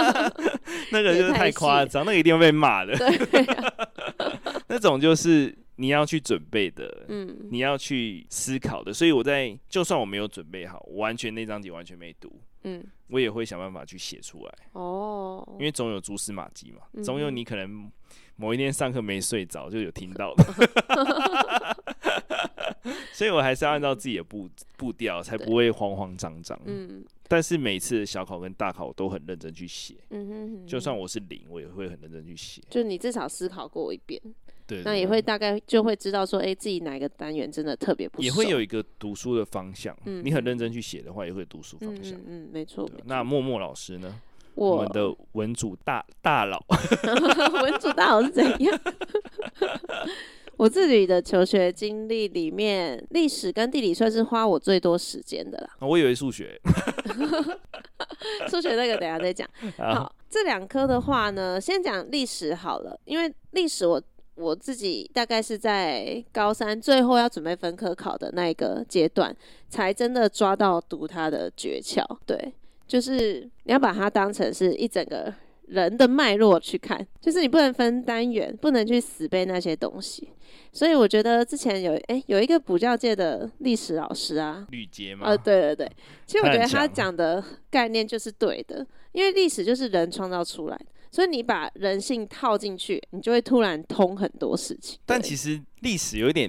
[0.90, 2.96] 那个就是太夸张，那个一定会被骂的，
[4.66, 12.40] 那种就是你要去准备的，嗯，你要去思考的，所以我在就算我没有准备好，完全那章节完全没读。
[12.62, 14.54] 嗯，我也会想办法去写出来。
[14.72, 17.90] 哦，因为总有蛛丝马迹嘛，总有你可能
[18.36, 20.44] 某一天上课没睡着就有听到的，
[23.12, 26.58] 所以我还是要按照自己的步步调，才不会慌慌张张。
[26.64, 32.62] 嗯，但是每次小考跟大考我都很认真去写，嗯哼，就算我是零，我也会很认真去写。
[32.70, 34.20] 就你至少思考过一遍。
[34.70, 38.22] 对，那也会大概就会知道说，哎、欸，自己哪一个单元真的特别不。
[38.22, 39.96] 也会有一个读书的方向。
[40.04, 42.16] 嗯，你很认真去写的话，也会读书方向。
[42.20, 42.88] 嗯，嗯没错。
[43.04, 44.20] 那默默老师呢？
[44.54, 46.62] 我，们的文主大大佬。
[47.62, 48.80] 文主大佬是怎样？
[50.56, 55.70] 我自己的求学经历里面，历史跟地理算是花我最多时间的啦。
[55.80, 56.60] 我以为数学。
[58.48, 59.48] 数学那个等下再讲。
[59.78, 64.00] 好，这两科的话呢，先讲历史好了，因为历史我。
[64.40, 69.34] 我自己大概是在高三最后要准备分科考的那一个阶段，
[69.68, 72.02] 才真的抓到读它的诀窍。
[72.24, 72.52] 对，
[72.86, 75.32] 就是你要把它当成是一整个
[75.66, 80.28] 人的脉络去看，就是你不能分单元，不能去死背那些东西。
[80.72, 85.92] 所以我觉得之前有哎、欸、有一个补教界的历史老师啊，吕捷嘛，呃对对对，
[86.26, 90.86] 其实我觉得他讲的概念就是对的，因为历史就是人创造出来的。
[91.10, 94.98] 所以你把人性套进去，你就会突然通很多事情。
[95.04, 96.48] 但其实历史有点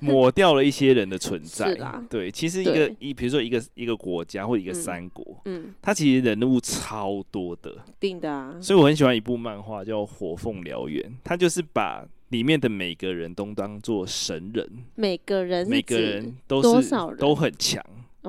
[0.00, 1.68] 抹掉了一些人的存在。
[1.68, 8.58] 是啦，对，其实一个一，比如说一个一个国家或一个三国，嗯，它其实人物超多的，定的啊。
[8.60, 17.80] 所以我很喜欢一部漫画叫《火凤燎原》，它就是把里面的每个人都当做神人，每个人每个人都是都很强，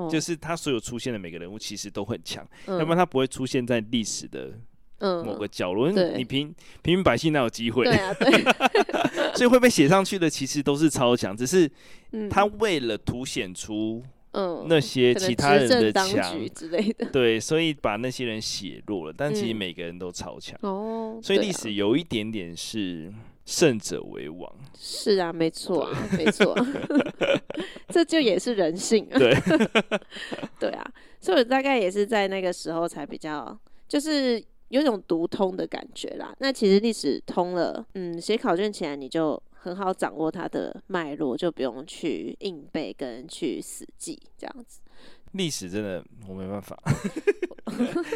[0.08, 4.52] 就是他所有出现的每个人物其实都很强，要不然他不会出现在历史的。
[4.98, 7.84] 嗯，某个角落，你平平民百姓哪有机会？
[7.84, 8.30] 对啊，对，
[9.36, 11.70] 所以会被写上去的其实都是超强，只是
[12.30, 20.58] 他为了凸显出嗯那些其他人的强之类的，对，所以把那些人写弱了，但其实每个人都超强。
[20.62, 21.20] 哦。
[21.22, 23.12] 所以历史有一点点是
[23.44, 26.56] 胜者为王，是啊，没错啊， 没错，
[27.92, 29.34] 这就也是人性，对，
[30.58, 34.42] 对啊，所以我大概也是在那个时候才比较就是。
[34.68, 36.34] 有种读通的感觉啦。
[36.38, 44.80] 那其实历史通了，嗯，写考卷起来你就很好掌握它的脉络，就不用去硬背跟去死记这样子。
[45.32, 46.76] 历史真的我没办法。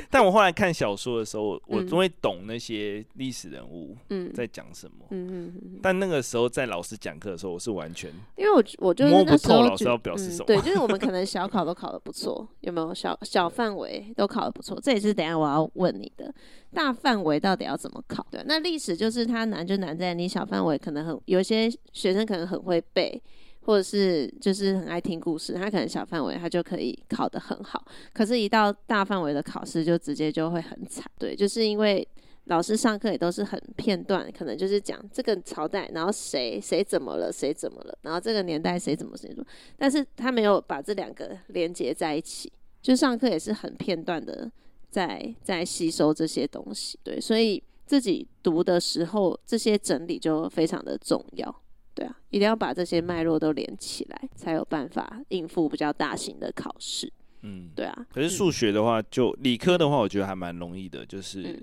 [0.08, 3.96] 但我后来看小说的时候，我终会懂那些历史人物
[4.32, 5.06] 在讲什么。
[5.10, 5.78] 嗯嗯嗯。
[5.82, 10.44] 但那个时候在老师讲课的时候，我是完全因为我我就是摸不透老师要表示什么。
[10.46, 14.80] 对，就是我们可能小考都考的不错， 有没有小小范围都考的不错？
[14.80, 16.32] 这也是等下我要问你的，
[16.72, 18.24] 大范围到底要怎么考？
[18.30, 23.20] 对，那历史就是它难就难在你小范围可能很有些学生可能很会背。
[23.62, 31.04] 或者是就是很爱听故事，他可能小范围他就可以考得很好，可是，一到大范围的考试就直接就会很惨。
[31.18, 32.06] 对，就是因为
[32.44, 39.46] 老师上课也都是很片段，可能就是讲这个朝代，然后谁谁怎么了，谁怎么了，然后这个年代谁怎么谁怎么，
[39.76, 44.50] 但是他没有把这两个连接在一起，就上课也是很片段的
[44.88, 46.98] 在在吸收这些东西。
[47.04, 51.62] 对，所以自己读的时候，这些整理就非常的重要。
[52.00, 57.12] 对啊，一定要把这些脉络都连起来，才有办法应付比较大型的考试。
[57.42, 58.06] 嗯，对啊。
[58.10, 61.62] 可是数学的话，就理科的话，我觉得还蛮容易的，就是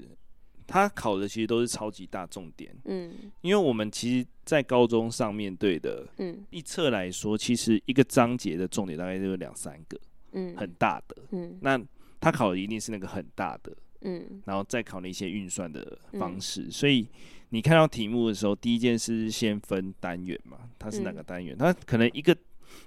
[0.68, 2.72] 他考的其实都是超级大重点。
[2.86, 10.00] 嗯，因为我们其实，在高中上面对的，嗯，一册来说，其实一个章节的重点大概就有两三个，
[10.34, 11.82] 嗯，很大的，嗯，那
[12.20, 17.08] 他考的一定是那个很大的，嗯，然后再考那些运算的方式，所以。
[17.50, 20.58] 你看到题目的时候，第一件事是先分单元嘛？
[20.78, 21.56] 它是哪个单元？
[21.56, 22.36] 嗯、它可能一个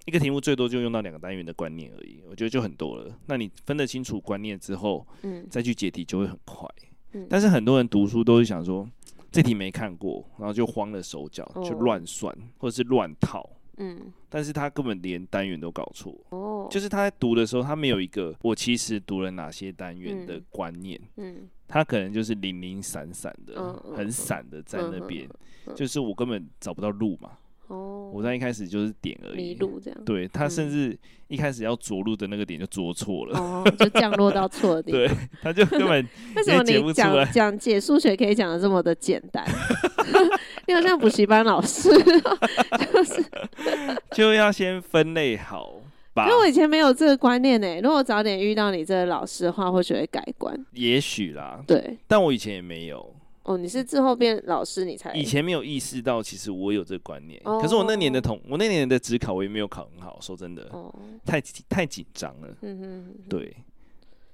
[0.04, 3.18] 一个题目最多就用到两个单元的观念而已，我觉得就很多了。
[3.26, 6.68] 那你分得清楚观念之后，嗯，再去解题就会很快。
[7.12, 8.88] 嗯、但是很多人读书都是想说，
[9.32, 13.48] 这题没看过，然后就慌了手脚，就乱算或者是乱套。
[13.80, 16.14] 嗯，但是他根本连单元都搞错。
[16.28, 21.00] 哦，就是他在读的时候，他没有一个我其实读了哪些单元的观念。
[21.16, 21.34] 嗯。
[21.34, 25.28] 嗯他可能就是零零散散的，嗯、很散的在那边，
[25.76, 27.30] 就是我根本找不到路嘛。
[27.68, 30.04] 哦，我在一开始就是点而已，迷路这样。
[30.04, 35.00] 对，他甚至一开始要着陆的那个点就着错了，哦，就降落到错的地方。
[35.00, 39.46] 对，他就根本 为什么你讲讲解数学可以讲的这么的简单？
[40.70, 41.90] 因为像补习班老师，
[42.92, 43.24] 就是
[44.12, 45.80] 就要先分类好。
[46.16, 50.54] 因为我以前没有这个观念呢，如果早点遇到你这个老师的话，或许会改观。
[50.72, 53.14] 也许啦，对，但我以前也没有。
[53.44, 57.40] 哦，你是之后变老师，你才以前没有意识到，其实我有这个观念。
[57.44, 62.48] 哦、可是我那年的同，我那年的职考，我也没有考很好，说真的，哦、太太紧张了。
[62.60, 63.56] 嗯哼嗯哼，对。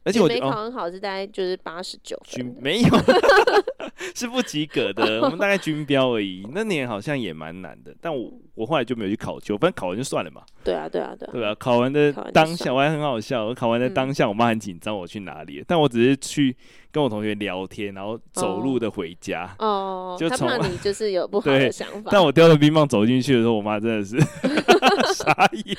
[0.03, 2.88] 而且我没考很好，是大概就是八十九分，没有，
[4.15, 5.21] 是不及格的。
[5.23, 6.47] 我们大概均标而已。
[6.53, 10.43] 那年好像也蛮难的，但我我后来就没有去考究，反正考完就算了嘛。
[10.65, 11.31] 对啊，对啊，对啊。
[11.33, 13.47] 对啊，考完的当下我还很好笑。
[13.47, 15.65] 我考完的当下，我妈很紧张，我去哪里？
[15.67, 16.57] 但我只是去
[16.91, 19.55] 跟我同学聊天，然后走路的回家。
[19.59, 22.11] 哦，就从你就是有不好的想法。
[22.13, 24.19] 但我叼着冰棒走进去的时候，我妈真的是
[25.15, 25.77] 傻眼。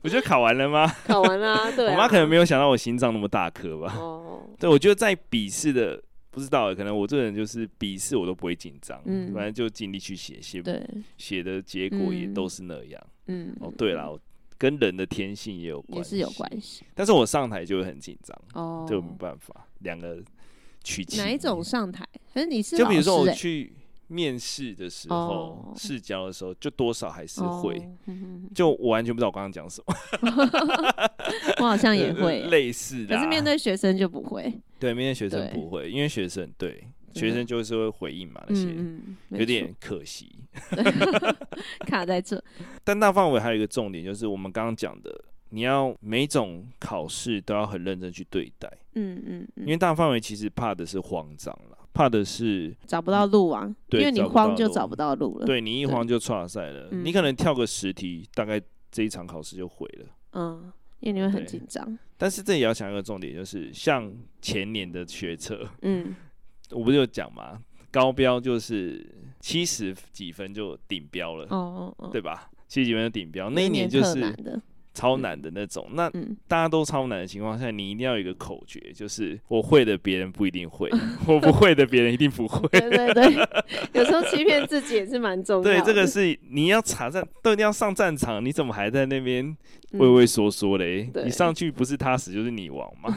[0.00, 0.90] 不就考完了吗？
[1.06, 1.86] 考完了，对。
[1.86, 3.94] 我妈可能没有想到我心脏那么大颗吧。
[3.98, 4.42] 哦。
[4.58, 6.00] 对，我觉得在笔试的，
[6.32, 10.60] 不知道，可能我这个人就是笔试我都不会紧张，嗯，反正就尽力去写，写，
[11.16, 13.06] 写的结果也都是那样。
[13.26, 13.54] 嗯。
[13.60, 14.18] 哦，对了，
[14.58, 16.84] 跟人的天性也有关系，也是有关系。
[16.94, 20.20] 但是我上台就会很紧张，哦，就没办法，两个
[20.82, 21.18] 取其。
[21.18, 22.04] 哪一种上台？
[22.32, 23.72] 可是你是就比如说我去。
[24.12, 27.80] 面试的时候，试教的时候，就多少还是会，
[28.54, 29.94] 就我完全不知道我刚刚讲什么。
[31.58, 34.52] 我好像也会 类似的，可是面对学生就不会。
[34.78, 38.74] 对，面对学生不会，因为学生对学生就是会回应嘛，那些
[39.30, 40.30] 有点可惜，
[41.86, 42.42] 卡在这。
[42.84, 48.68] 但大范围还有一个重点，就是我们刚刚讲的，你要每种考试都要很认真去对待。
[48.94, 51.78] 嗯嗯，因为大范围其实怕的是慌张了。
[51.92, 55.46] 怕的是找不到路啊，因为你慌就找不到路了。
[55.46, 60.06] 对，你一慌就剉赛了，你可能跳个十题，大概这一场考试就毁了。
[60.32, 61.98] 嗯，因为你会很紧张。
[62.16, 66.14] 但是这也要想一个重点，就是像前年的学测，嗯，
[66.70, 67.60] 我不是有讲嘛？
[67.90, 69.06] 高标就是
[69.40, 72.50] 七十几分就顶标了，哦哦，对吧？
[72.68, 74.34] 七十几分就顶标，那一年就是。
[74.94, 76.10] 超难的那种，那
[76.46, 80.90] 大家都超难的情况下，你一定要有一个口诀，就是我会的别人不一定会，
[81.26, 82.68] 我不会的别人一定不会。
[82.68, 83.48] 对对对，
[83.94, 85.70] 有时候欺骗自己也是蛮重要的。
[85.70, 89.56] 对，这个是你要查战，都一定要上战场，你怎么还在那边
[89.92, 91.10] 畏畏缩缩嘞？
[91.24, 93.16] 你上去不是他死就是你亡嘛。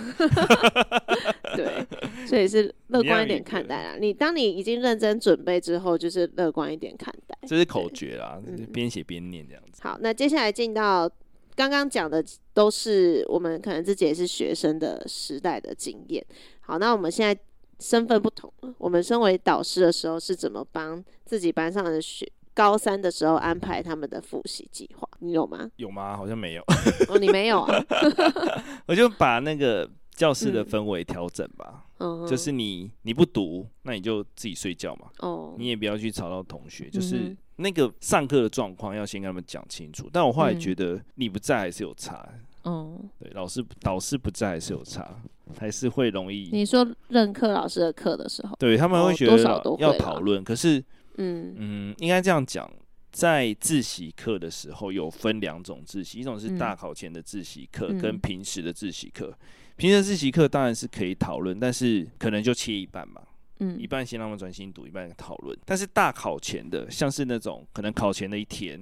[1.56, 1.86] 对，
[2.26, 3.96] 所以是乐观一点看待啊。
[4.00, 7.38] 你当你已经认真准备之后，就是乐观一点看待。
[7.46, 8.40] 这是口诀啦，
[8.74, 9.82] 边写边念这样子。
[9.84, 11.12] 好，那接下来进到。
[11.56, 16.26] 刚刚讲的都是我们可能自己也是学生的时代的经验。
[16.60, 17.42] 好，那我们现在
[17.80, 18.74] 身份不同了。
[18.78, 25.70] 我们身为导师的时候是怎么帮自己班上的学高三的时候安排他们的复习计划，你有吗？
[25.76, 26.16] 有吗？
[26.16, 26.64] 好像没有。
[27.10, 27.86] 哦，你没有啊？
[28.88, 31.86] 我就把那个教室的氛围调整吧。
[32.00, 35.10] 嗯，就是你你不读，那你就自己睡觉嘛。
[35.20, 36.90] 哦，你也不要去吵到同学。
[36.90, 40.10] 就是那个上课的状况要先跟他们讲清楚。
[40.12, 42.28] 但我后来觉得你不在还是有差。
[42.64, 45.20] 哦，对，老师导师不在还是有差，
[45.60, 46.50] 还是会容易。
[46.52, 50.84] 你说任课老师的课的时候，对他们会觉得要讨论，可是。
[51.18, 52.70] 嗯嗯，应该这样讲，
[53.10, 59.34] 在自习课的时候有分两种自习，一种是大考前的自习课，跟平时的自习课。
[59.78, 63.22] 平时的自习课当然是可以讨论，但是可能就切一半嘛，
[63.60, 65.58] 嗯，一半先让他们专心读，一半讨论。
[65.66, 68.80] 但是大考前的，像是那种可能考前的一天，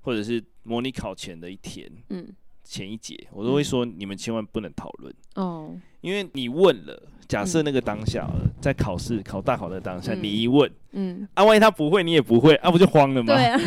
[0.00, 2.26] 或者是模拟考前的一天，嗯，
[2.64, 7.02] 前一节，我都会说你们千万不能讨论哦，因为你问了。
[7.28, 8.26] 假设那个当下，
[8.58, 13.34] 在考试考大考的当下，你一问，嗯，啊，万一他不会，你也不会，啊，不就慌了吗？
[13.34, 13.60] 对啊，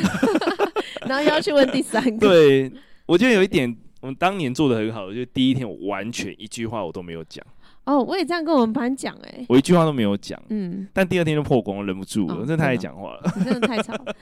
[1.05, 2.27] 然后又要去问第三个。
[2.27, 2.71] 对，
[3.05, 7.45] 我觉得有一点，我们当年做的很好，就第一天我完全一句话我都没有讲。
[7.85, 13.93] 哦，我也这样跟我们班讲，哎，我一句话都没有讲，嗯，但第二天就破功，忍不住了，真的太爱讲话了，你真的太吵。
[13.93, 14.15] 了。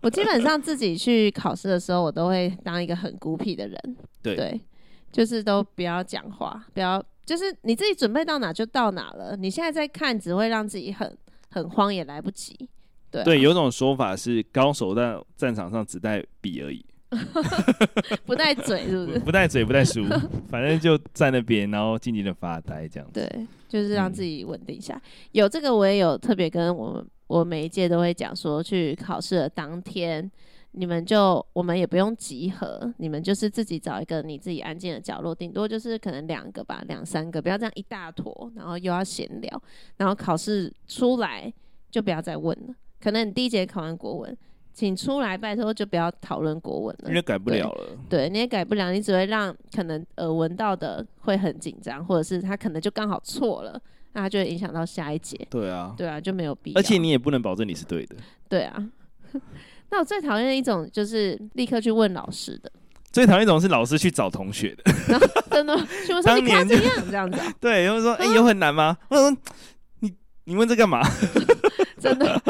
[0.00, 4.60] 我基本上自己去考试的时候，我都会当一个很孤僻的人，对，
[5.12, 7.02] 就是都不要讲话，不要。
[7.24, 11.16] 就是你自己准备到哪就到哪了，你现在在看只会让自己很
[11.50, 12.54] 很慌，也来不及。
[13.10, 16.84] 对啊，对，有种说法是高手在战场上只带笔而已，
[18.26, 19.18] 不带嘴，是不是？
[19.18, 20.04] 不带嘴，不带书，
[20.48, 23.20] 反正就在那边，然后静静的发呆这样子。
[23.20, 24.94] 对，就是让自己稳定一下。
[24.94, 30.30] 嗯、有这个，我也有特别跟我们，我每一届都会讲说，去考试的当天。
[30.76, 39.62] 你们就我们也不用集合，你们就是自己找一个你自己安静的角落，顶多就是可能两个吧，两三个，不要这样一大坨，然后又要闲聊，
[39.98, 41.52] 然后考试出来
[41.92, 42.74] 就不要再问了。
[43.00, 44.36] 可能你第一节考完国文，
[44.74, 47.96] 请出来拜托就不要讨论国文了，因为改不了了。
[48.08, 53.80] 对，你也改不了，你只会让可能耳闻到的会很紧张，或者是他可能就刚好错了，
[54.14, 55.38] 那他就会影响到下一节。
[55.48, 56.80] 对啊，对啊，就没有必要。
[56.80, 58.16] 而且你也不能保证你是对的。
[58.48, 58.84] 对啊。
[59.90, 62.72] 那我最讨厌的一种就是立刻去问老师的，
[63.12, 64.92] 最讨厌一种是老师去找同学的，
[65.52, 65.76] 真的，
[66.08, 68.96] 就说你看这样这样子，啊，对，然后说哎、欸、有很难吗？
[69.08, 69.30] 我说
[70.00, 70.12] 你
[70.44, 71.00] 你问这干嘛？
[72.00, 72.42] 真的，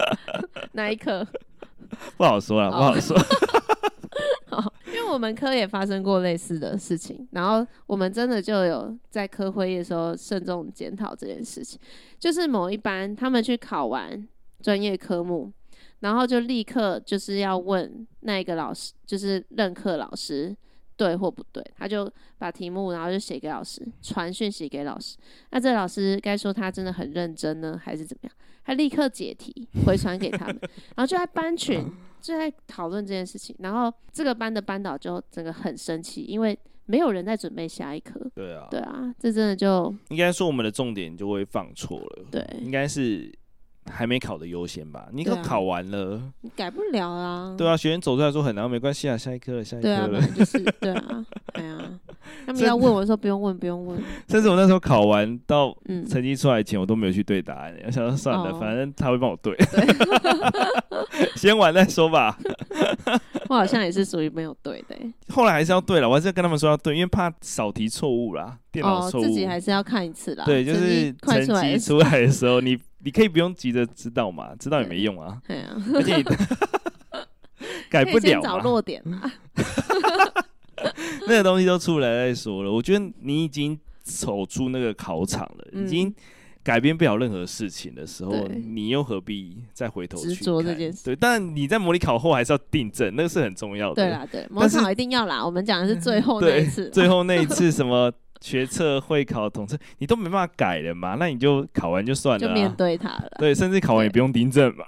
[0.72, 1.26] 哪一科？
[2.16, 3.16] 不好说啊，不好说。
[4.46, 11.78] 好，因为我们科也发生过类似的事情，然后我们真的就有在科会议的时候慎重检讨这件事情，
[12.18, 14.26] 就是某一班他们去考完
[14.62, 15.52] 专业科目。
[16.00, 20.54] 然后就立刻就是要问那一个老师，就是任课老师
[20.96, 25.16] 对或不对，他就把题目然后就写给老师，传讯息给老师。
[25.50, 28.32] 那这老师该说他真的很认真呢，还是怎么样？
[28.64, 30.58] 他立刻解题回传给他们，
[30.96, 31.84] 然后就在班 群
[32.20, 33.54] 就在讨论这件事情。
[33.58, 38.20] 然后这个班的班导就整个很生气，因为没有人在准备下一科。
[38.34, 42.24] 对啊，对啊，这真的就应该说我们的重点就会放错了。
[42.30, 43.32] 对，应该是。
[43.90, 45.08] 还没考的优先吧？
[45.12, 47.54] 你都考完了，你改不了啊。
[47.56, 50.08] 对啊，学员走出来说很难，没关系啊，下一科了，下一科了。
[50.08, 52.00] 对啊，就是对啊，对啊。
[52.46, 53.98] 他们要问我说不用问，不用问。
[54.28, 55.76] 甚至我那时候考完到
[56.08, 57.74] 成绩出来前，我都没有去对答案。
[57.86, 59.56] 我想说算了，反正他会帮我对。
[61.36, 62.38] 先玩再说吧。
[63.48, 64.96] 我好像也是属于没有对的。
[65.28, 69.24] 后来还是要对了，我还是要跟他们说要对，因为怕少题错误啦，电脑错误。
[69.24, 70.44] 自己还是要看一次啦。
[70.44, 72.78] 对，就是成绩出来的时候，你。
[73.06, 75.36] 你可以不用急着知道嘛，知道也没用啊。
[75.46, 76.24] 对啊，而且
[77.90, 79.30] 改不了找弱点嘛。
[81.28, 82.72] 那个东西都出来再说了。
[82.72, 86.14] 我觉得你已经走出那个考场了，嗯、已经
[86.62, 91.04] 改变不了任何事情的时候，你又何必再回头去执着这件事？
[91.04, 94.02] 对，但你在模拟考后还是要订正，那个是很重要的。
[94.02, 95.38] 对啦，对，模拟考一定要啦。
[95.38, 98.12] 是我们讲的是最后 那一次， 最后那一次什么？
[98.40, 101.16] 学测、会考、统测，你都没办法改了嘛？
[101.18, 103.32] 那你就考完就算了，啊，就面对它了。
[103.38, 104.84] 对，甚至考完也不用订正嘛。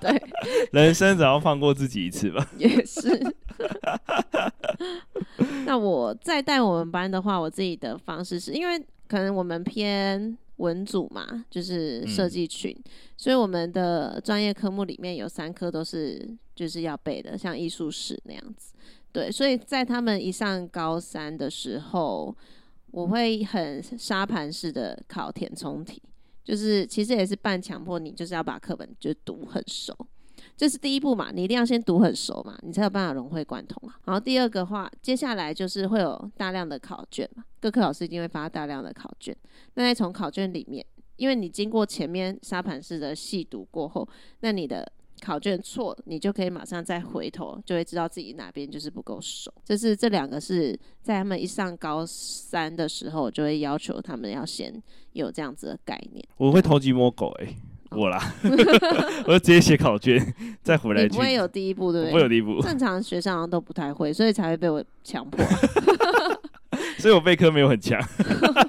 [0.00, 0.22] 对，
[0.72, 2.46] 人生只要放过自己一次吧。
[2.58, 3.08] 也是。
[5.66, 12.84] 那我再带我们班的话，我自己的方式是因为可能我们偏文组嘛，就是设计群，嗯、
[13.16, 18.72] 所以我们的专业科目里面有三科都是就是要背的，像艺术史那样子。
[19.12, 22.34] 对，所以在他们一上高三的时候，
[22.92, 26.00] 我会很沙盘式的考填充题，
[26.50, 29.96] 就是其实也是半强迫你，就是要把课本就读很熟，
[30.56, 33.94] 这是第一步嘛，你一定要先读很熟嘛，你才有办法融会贯通啊。
[34.06, 39.36] 然后第二个话，接下来就是会有大量的考卷嘛，各科老师一定会发大量的考卷，
[39.74, 44.08] 那在从考卷里面，因为你经过前面沙盘式的细读过后，
[44.40, 44.90] 那你的
[45.20, 49.52] 考卷错，你就可以马上再回头，就会知道自己哪边就是不够熟。
[49.64, 54.72] 就是这两个是在他们一上高三的时候，就会要求他们要先
[55.12, 56.24] 有这样子的概念。
[56.36, 57.56] 我会偷鸡摸狗哎、欸，
[57.90, 58.20] 我啦，
[59.26, 61.02] 我就直接写考卷再回来。
[61.02, 62.10] 你不会有第一步对不对？
[62.10, 62.60] 不会有第一步。
[62.62, 65.44] 正常学生好像都不太会，所以才会被我强迫。
[66.98, 68.00] 所以我备科没有很强。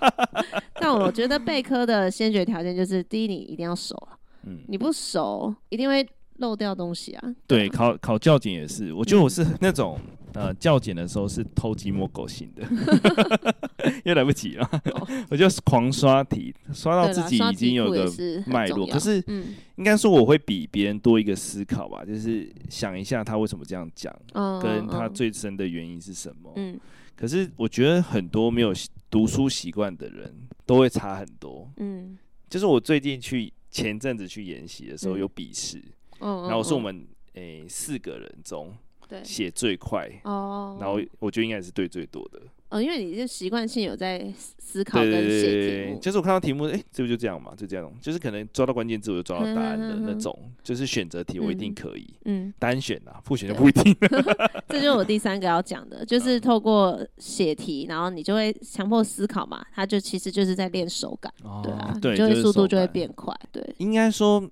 [0.75, 6.07] 但我觉得备科的先决条件就是，第一你一定要熟啊，嗯，你不熟一定会。
[6.41, 7.35] 漏掉东西啊？
[7.47, 8.91] 对，考考教检也是。
[8.91, 9.97] 我觉得我是那种、
[10.33, 12.67] 嗯、呃，教检的时候是偷鸡摸狗型的，
[14.03, 14.69] 又来不及了。
[14.93, 18.11] 哦、 我就狂刷题，刷到自己已经有个
[18.47, 18.85] 脉络。
[18.87, 19.23] 可是，
[19.75, 26.51] 应该说我会比别人多一个思考吧，就是想一下他为什么这样讲，嗯、跟他最深的原因是什么。
[26.57, 26.77] 嗯。
[27.15, 28.73] 可是我觉得很多没有
[29.09, 30.33] 读书习惯的人
[30.65, 31.71] 都会差很多。
[31.77, 32.17] 嗯。
[32.49, 35.77] 就是我最近去前阵子去研习的时候有笔试。
[35.77, 38.75] 嗯然后是我们诶、欸、四个人中
[39.23, 42.39] 写最快哦，然后我觉得应该是对最多的
[42.71, 53.95] 哦，因为你就习惯性有在思考跟写题目，就是我看到题目，哎，这不就这样嘛，就这样，就是可能抓到关键字我就抓到答案的那种，就是选择题我一定可以，嗯，单选啊，复选就不一定。
[54.69, 64.49] 这就是我第三个要讲的，就是透过写题，然后你就会强迫思考嘛，它就其实就是在练手感，对啊，对，就会速度就会变快，对，应该说。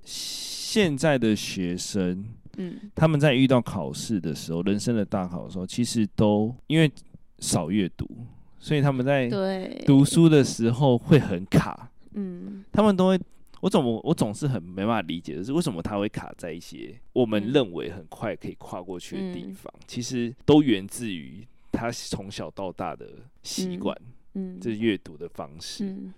[0.69, 2.23] 现在的学生，
[2.57, 6.91] 嗯，他们在遇到考试的时候，人生的大考的时候，其实都因为
[7.39, 8.07] 少阅读，
[8.59, 9.29] 所以他们在
[9.85, 13.19] 读书的时候会很卡，嗯，他们都会，
[13.61, 23.07] 我总我总是很没办法理解的是，为什么他会卡在一些我们认为很快可以跨过去的地方，嗯、其实都源自于他从小到大的
[23.43, 23.95] 习惯，
[24.33, 25.85] 嗯，这阅读的方式。
[25.85, 26.13] 嗯。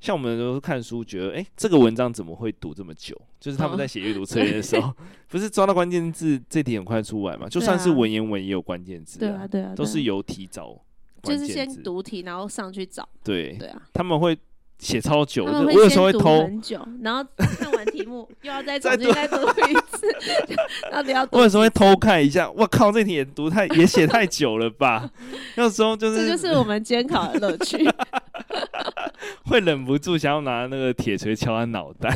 [0.00, 3.16] 像我们都看书，觉得哎、欸，这个文章怎么会读这么久？
[3.42, 7.48] 就是他们在写阅读测验的时候， 哦、不是抓到关键字，这题很快出来嘛？
[7.48, 10.80] 就算是文言文也有关键字，对啊，对啊，都是由题找，
[11.24, 13.08] 就是先读题，然后上去找。
[13.24, 14.38] 对对啊，他们会
[14.82, 20.08] 写超久，我有时候会偷很久，然后看完题目又要再重新再读一次，
[20.90, 21.26] 到底要？
[21.30, 25.08] 我有时候会偷看一下，我靠，这题也读太也写太久了吧？
[25.54, 27.88] 有时候就是，这就是我们监考的乐趣。
[29.44, 32.10] 会忍不住想要拿那个铁锤敲他脑袋，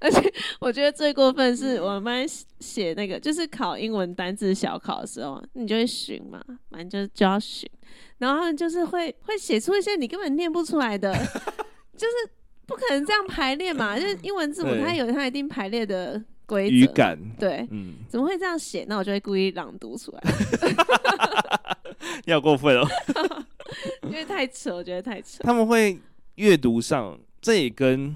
[0.00, 2.26] 而且我觉得最过分是我们班
[2.58, 7.66] 写那个，就是考英文单字小考的时候，你就会寻嘛，反正就就要寻，
[8.20, 11.12] 然后就是会会写出一些你根本念不出来的，
[11.96, 12.14] 就是
[12.66, 18.84] 不可能这样排列嘛， 就是英文字母它有它一定排列的规则，语感对，嗯，怎么会这样写？
[18.88, 20.22] 那我就会故意朗读出来，
[22.26, 22.86] 你好过分哦。
[24.02, 25.38] 因为太扯，我觉得太扯。
[25.42, 25.98] 他们会
[26.34, 28.14] 阅读上，这也跟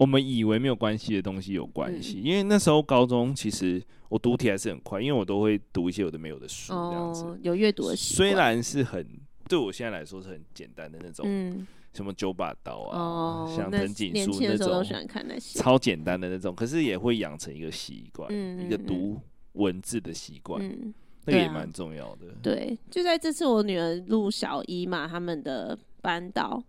[0.00, 2.22] 我们以为没有关系的东西有关系。
[2.22, 7.24] 嗯、因为那时候高中，其实我读题还是很快，因为我都会读一些有的没有的书，这样子。
[7.24, 8.30] 哦、有阅读的习惯。
[8.30, 9.06] 虽然是很
[9.46, 14.82] 对我现在来说是很简单的那种，嗯、什么九把刀啊，哦、像藤井树那种，
[15.54, 16.54] 超简单的那种。
[16.54, 19.20] 可是也会养成一个习惯，嗯、一个读
[19.52, 20.62] 文字的习惯。
[20.66, 22.28] 嗯这个也蛮重要的。
[22.42, 26.60] 对，就在这次我女儿入小一嘛，他们的班导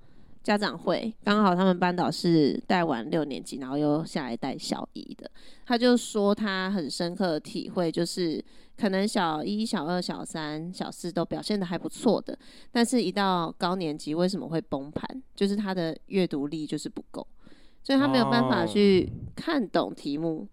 [0.43, 5.29] 家长会刚好他们班导是带完六年级，然后又下来带小一的。
[5.65, 8.43] 他就说他很深刻的体会，就是
[8.75, 12.37] 可能小一、小二、小三、小四都表现得还不错的，
[12.71, 15.21] 但是一到高年级为什么会崩盘？
[15.35, 17.25] 就是他的阅读力就是不够，
[17.83, 20.47] 所以他没有办法去看懂题目。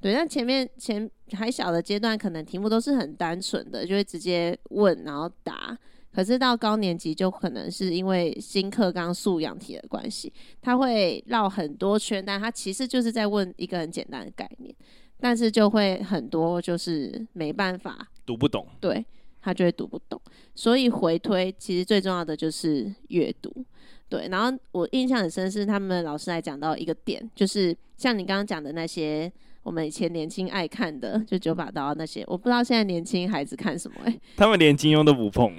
[0.00, 5.78] 对，但前面前还小的阶段，可能题目都是很单纯的，就会直接问然后答。
[6.12, 14.74] 可是到高年级，就可能是因为新课纲素养题的关系，他会绕很多圈，但他其实就是在问一个很简单的概念，
[15.20, 19.04] 但是就会很多就是没办法读不懂，对，
[19.40, 20.20] 他就会读不懂。
[20.54, 23.64] 所以回推其实最重要的就是阅读。
[24.08, 29.32] 对，然后我印象很深是他们老师还讲到一个点，就是像你刚刚讲的那些。
[29.68, 34.20] 我们以前年轻爱看的，就九把刀那些，我不知道现在年轻孩子看什么哎、欸。
[34.34, 35.52] 他们连金庸都不碰。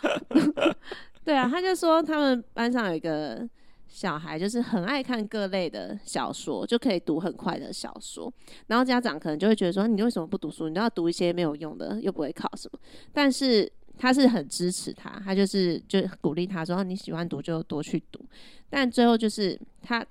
[1.24, 3.48] 对啊，他就说他们班上有一个
[3.86, 8.30] 小孩，就是很爱看各类的小说，就可以读很快的小说。
[8.66, 10.68] 然后家长可能就会觉得说，你为什么不读书？
[10.68, 12.78] 你都要读一些没有用的，又不会考什么。
[13.14, 18.20] 但是他是很支持他，他就是就鼓励他说，你喜欢读就多去读。
[18.68, 20.04] 但最后就是他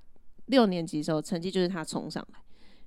[0.47, 2.39] 六年级的时候，成绩就是他冲上来。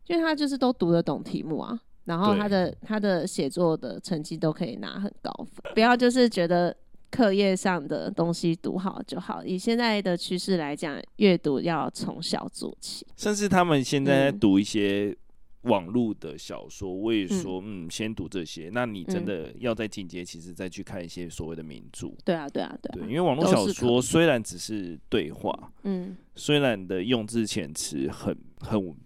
[0.07, 5.73] 因为他就是都读得懂题目啊，然后他的他的写作的成绩都可以拿很高分。
[5.73, 6.77] 不要就是觉得
[7.11, 9.45] 课业上的东西读好就好。
[9.45, 13.07] 以现在的趋势来讲，阅读要从小做起。
[13.17, 15.17] 甚至他们现在在读一些
[15.63, 18.69] 网络的小说，我也说，嗯，嗯，先读这些。
[18.73, 22.09] 那你真的要在进阶，其实再去看一些所谓的名著。
[22.25, 22.95] 对啊，对啊，对啊。
[22.95, 28.97] 对，因为网络小说虽然只是对话，嗯，虽然的用字遣词很很。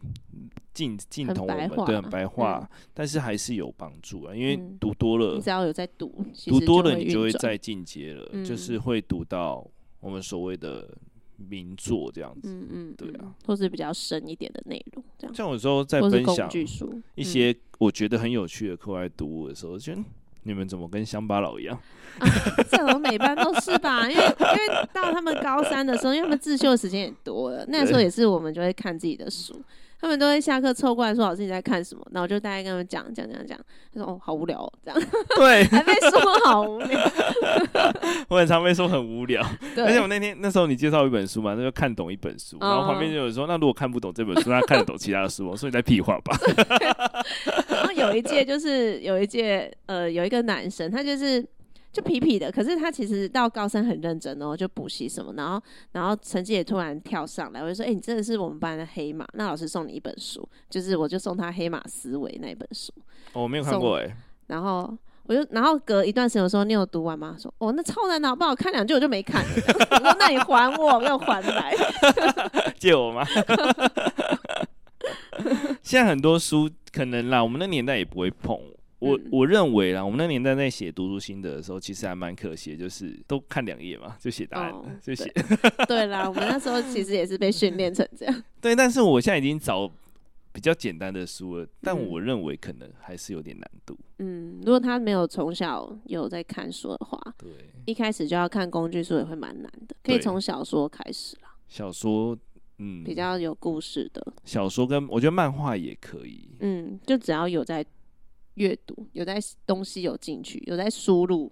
[0.75, 6.12] 近近同我们对很白话，嗯、但是还是有帮助啊，因为读多了，你只要有在读，
[6.47, 9.64] 读多了你就会再进阶了，嗯、就是会读到
[10.01, 10.93] 我们所谓的
[11.37, 15.35] 名作这样子，嗯嗯，对啊，或是比较深一点的内容，这样。
[15.35, 16.51] 像有时候在分享
[17.14, 20.03] 一些我觉得很有趣的课外读物的时候，觉得
[20.43, 21.79] 你们怎么跟乡巴佬一样？
[22.18, 22.29] 啊，
[22.68, 24.11] 这种每班都是吧？
[24.11, 29.55] 因为因为到他们高三的时候，因为他们自修的时间也多了，那时候也是我们就会看自己的书。
[30.05, 33.59] 他们都会下课凑过来说：“老师你在看什么？”然后我就大概跟他们讲讲讲讲。
[33.95, 35.01] 他说：“哦，好无聊哦，这样。”
[35.37, 36.11] 对， 还被说
[36.45, 37.01] 好无聊。
[38.29, 39.43] 我很常被说很无聊。
[39.79, 46.37] 而且我那天那时候你介绍一本书嘛，那就看懂一本书，然后旁边就有人说：“那如果看不懂这本书，那看得懂其他的书？”我说：“你在屁话吧。
[47.71, 51.43] ”然后有一届就是有一届呃有一个男生，他就是。
[51.95, 62.93] 就痞痞的，可是他其实到高三很认真哦，就补习什么，然后然后成绩也突然跳上来，我就说，哎、欸，你真的是我们班的黑马，那老师送你一本书，就是我就送他《黑马思维》那一本书。
[63.33, 64.17] 哦，我没有看过哎。
[64.49, 64.93] 然后
[65.27, 67.37] 我就，然后隔一段时间我说，你有读完吗？
[67.39, 69.51] 说，哦，那超难的，不好看两句我就没看了。
[69.93, 71.73] 我说，那你还我，没有还来。
[72.77, 73.25] 借我吗？
[75.83, 78.59] 现在很多书可能啦，我们那年代也不会碰。
[79.05, 85.87] 我我认为啦，我们那年代在写读书心得的时候，其实还蛮可惜的，就是都看两页嘛， 就写答案，哦、 就写对。
[85.87, 88.43] 对啦，我们那时候其实也是被训练成这样。
[88.61, 89.91] 对， 但是我现在已经找
[90.53, 93.99] 比较简单的书了，但我认为可能还是有点难度。
[94.19, 97.51] 嗯，如果他没有从小有在看书的话，对，
[97.87, 101.55] 一开始就要看工具书也会蛮难的，可以从小说开始啦。
[101.69, 102.39] 小说，
[102.79, 106.49] 嗯，比较有故事的小说跟我觉得漫画也可以。
[106.61, 107.85] 嗯，就只要有在。
[108.55, 111.51] 阅读有在东西有进去，有在输入，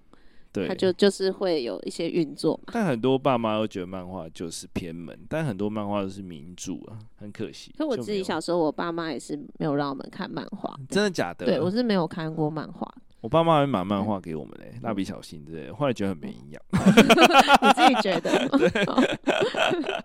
[0.53, 2.73] 对，他就就是会有一些运作嘛。
[2.73, 7.75] 但很多爸妈都觉得漫画就是偏门，但很多漫画都是名著啊，很可惜。
[7.77, 10.79] 可我自己小时候，我爸妈也是没有让我们看漫画。
[10.89, 11.47] 真的假的？
[11.47, 12.93] 对，我是没有看过漫画。
[13.23, 16.61] 我爸妈会买漫画给我们嘞，蜡笔小新之类的，后来觉得很没营养。
[16.73, 18.51] 你自己觉得？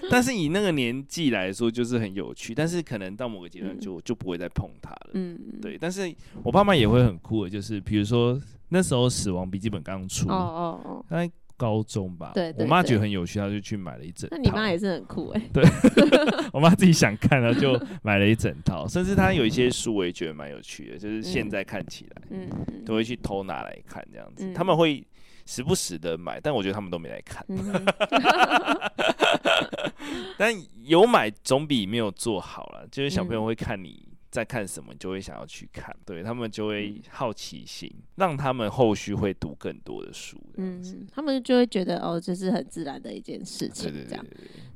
[0.10, 2.54] 但是以那个年纪来说，就是很有趣。
[2.54, 5.10] 但是可能到某个阶段就就不会再碰它了。
[5.14, 5.78] 嗯，对。
[5.80, 8.38] 但是我爸妈也会很酷的，就是比如说
[8.68, 11.30] 那时候《死亡笔记本》刚出，哦哦哦，在
[11.60, 12.32] 高中吧。
[12.34, 14.36] 对，我妈觉得很有趣，她就去买了一整套。
[14.36, 15.42] 那你妈也是很酷哎。
[15.52, 15.62] 对，
[16.54, 18.86] 我妈自己想看，然后就买了一整套。
[18.88, 22.48] 甚至她有一些书，我也觉得蛮有趣的，就是现在看起来，嗯，
[22.86, 24.50] 都会去偷拿来看这样子。
[24.54, 25.06] 他们会。
[25.46, 27.44] 时不时的买，但我觉得他们都没来看。
[30.38, 30.54] 但
[30.84, 32.86] 有买总比没有做好了。
[32.88, 40.40] 就是小朋友会看你在看什么，就会想要去看，对他们就会好奇心，让他们后续会读更多的书。
[40.56, 44.24] 嗯，他们就会觉得哦，这是很自然的一件事情，这样。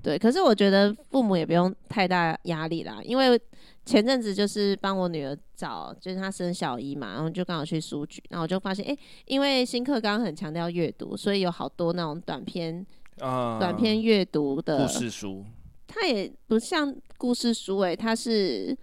[0.02, 3.40] 对，可是我觉得父母也不用太大压力啦，因为。
[3.86, 12.82] 前阵子就是帮我女儿找，就是她生小一嘛，然后就刚好去书局，然后我就发现，哎、欸，因为新课刚刚很强调阅读，所以有好多那种短篇，
[13.18, 15.44] 呃、短篇阅读的故事书，
[15.86, 18.74] 它也不像故事书、欸，哎，它是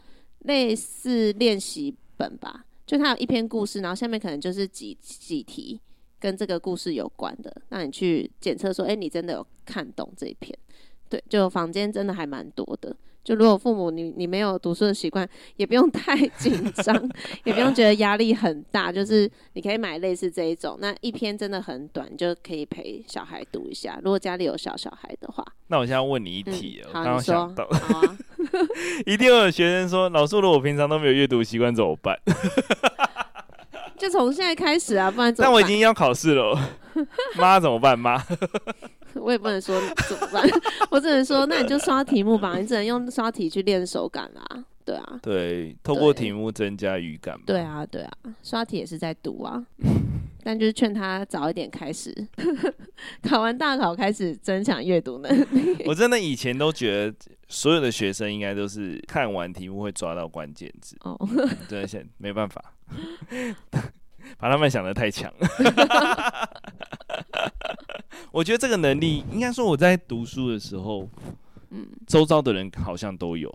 [0.42, 5.80] 类似练习本吧，就它有一篇故事，然后下面可能就是几几题
[6.20, 10.58] 跟这个故事有关的，让你去检测说，哎、你真的有看懂这一篇？
[11.10, 12.96] 对，就房间真的还蛮多的。
[13.24, 17.10] 就如果父母你你没有读书的习惯，也不用太紧张，
[17.46, 18.92] 也不用觉得压力很大。
[18.92, 24.00] 就是你可以买类似这一种，那一篇真的很短，就可以陪小孩读一下。
[24.04, 28.18] 如果家里有小小孩的话，那我现在问你一题，嗯、我刚刚想到，好啊、
[29.06, 32.18] 一定会有学生说，老师，如果我平常都没有阅读习惯怎么办？
[33.98, 35.54] 就从现在开始啊，不然怎么办？
[35.54, 36.58] 但我已经要考试了，
[37.38, 37.98] 妈怎么办？
[37.98, 38.18] 妈。
[39.22, 40.44] 我也不能说怎么办，
[40.90, 48.12] 我只能说，那你就刷题目吧，你只能用刷题去练手感啦，对啊，对，透过题目增加语感嘛，对啊，对啊，
[48.44, 49.64] 刷题也是在读啊，
[50.44, 52.14] 但就是劝他早一点开始，
[53.22, 55.84] 考完大考开始增强阅读能力。
[55.86, 57.16] 我真的以前都觉得
[57.48, 61.18] 所有的学生应该都是看完题目会抓到关键字，哦，
[61.70, 62.74] 对，现没办法，
[64.38, 65.48] 把他们想的太强了。
[68.32, 71.08] 我觉得这个能力，应该说我在读书的时候，
[71.70, 73.54] 嗯，周遭的人好像都有，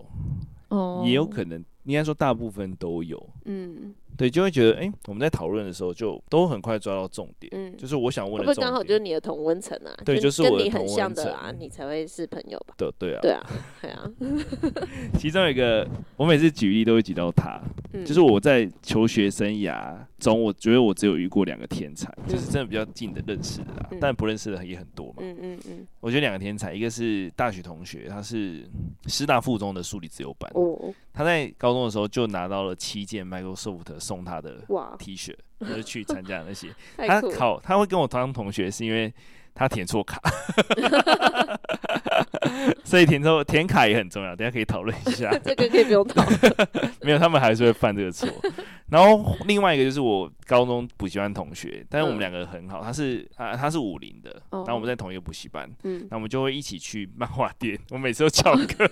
[0.69, 7.49] 哦，也有可能应该说大部分都有，嗯，对，就会觉得哎、欸，我们在讨论的时候就都很快抓到重点。
[7.55, 8.67] 嗯，就是我想问的重点。
[8.67, 9.95] 刚好就是你的同温层啊？
[10.03, 10.73] 对，就是我同温层。
[10.73, 12.73] 跟你很像的啊，你才会是朋友吧？
[12.77, 13.49] 对对啊，对啊，
[13.81, 14.11] 对啊。
[15.17, 15.87] 其中有一个，
[16.17, 17.61] 我每次举例都会举到他，
[17.93, 25.15] 嗯、就是我在求学生涯中，我觉得我只有遇过两个天才，嗯、就是真的比较近的认识的啦，嗯、但不认识的也很多嘛。
[25.19, 25.87] 嗯嗯嗯。
[25.99, 28.67] 我觉得两个天才，一个是大学同学，他是
[29.07, 30.51] 师大附中的数理自由班。
[30.55, 30.93] 哦。
[31.13, 34.63] 他在高中的时候就拿到了七件 Microsoft 送他的
[34.99, 36.69] T 恤，哇就是去参加那些。
[36.97, 39.11] 他考他会跟我当同学，是因为
[39.57, 40.21] 他填错卡，
[42.85, 44.35] 所以填错填卡也很重要。
[44.35, 46.39] 等下可以讨论一下， 这个可以不用讨论。
[47.01, 48.29] 没有，他们还是会犯这个错。
[48.89, 58.87] 然后另外一个就是我高中补习班同学，但是我们两个很好，他是啊他是武陵的，然后我们在同一个补习班，嗯，那我们就会一起去漫画店，我每次都翘课。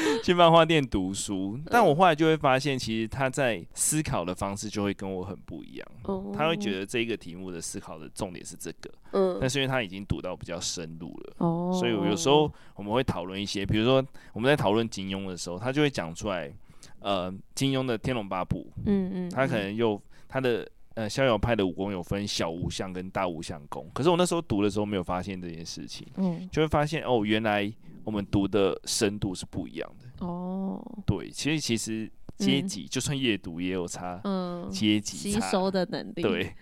[0.22, 5.88] 去漫画店读书，但我后来就会发现，其实他在思考的方式就会跟我很不一样。
[6.08, 16.52] 嗯、他会觉得这一个题目的思考的重点是这个，嗯，但是因为他已经读到比较深入了，哦，所以我有时候我们会讨论一些，比如说我们在讨论金庸的时候，他就会讲出来，
[17.00, 27.72] 呃，金庸的《天龙八部》，嗯嗯，他可能又他的呃逍遥派的武功有分小无相跟大无相功，可是我那时候读的时候没有发现这件事情，嗯，就会发现哦，原来。
[28.06, 30.24] 我们读的深度是不一样的。
[30.24, 36.54] 哦，对，其实其实阶级、嗯、就算夜读也有差，嗯，阶级吸收的能力，对，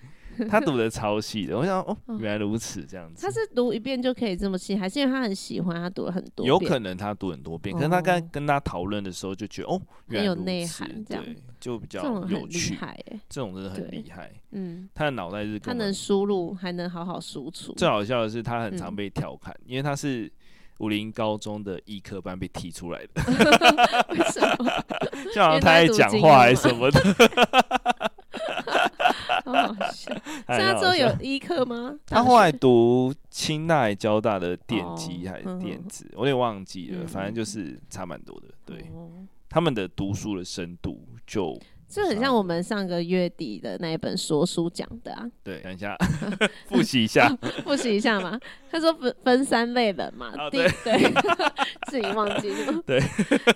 [0.48, 3.22] 他读的超细的， 我想哦，原来如此这样子。
[3.22, 6.48] 他是读一遍就可以这么细，还是因为他很喜欢他读了很多遍？
[6.48, 9.78] 有可能他读很多遍，可是他刚跟，跟他讨论的时候就觉得哦，
[10.08, 11.22] 很有内涵，这样。
[11.22, 12.74] 对，就比较有趣，
[13.28, 17.74] 这种真的很厉害，嗯，他的脑袋是他能输入还能好好输出。
[17.74, 20.32] 最好笑的是他很常被调侃，因为他是。
[20.78, 23.22] 武林高中的医科班被踢出来的，
[24.10, 24.84] 为什么？
[25.34, 27.00] 就好像他在讲话还是什么的，
[29.44, 30.12] 好好笑。
[30.48, 31.96] 现在之后有医科吗？
[32.06, 37.06] 他后来读清奈、交大的电机还是电子，我有点忘记了。
[37.06, 38.48] 反正就是差蛮多的。
[38.66, 38.90] 对，
[39.48, 41.58] 他们的读书的深度就。
[41.94, 45.30] 这很像我们上个月底的那一本说书讲的啊。
[45.44, 45.96] 对，等一下，
[46.66, 47.28] 复习一下，
[47.62, 48.36] 复习一下嘛。
[48.68, 51.12] 他说分分三类人嘛，第对，
[51.88, 52.82] 自己忘记了。
[52.84, 53.00] 对，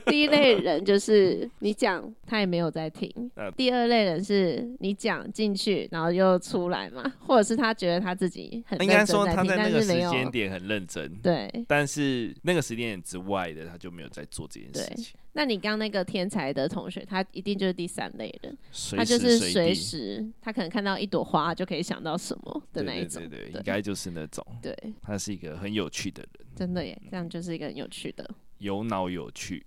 [0.07, 3.13] 第一类人就是你讲他也没有在听。
[3.57, 11.13] 第二类人是你讲进去然后又出来嘛，或者是他觉得他自己很认真在听，应该说他在那个时间点很认真。
[11.17, 15.17] 对，但是那个时间点之外的他就没有在做这件事情。
[15.39, 18.59] 那你刚那个天才的同学，他一定就是第三类人，
[18.97, 28.29] 他就是随时他可能看到一朵花就可以想到什么的那一种，对对对，应该就是那种，对，他是一个很有趣的人，真的耶，这样就是一个很有趣的，
[28.59, 29.65] 有脑有趣，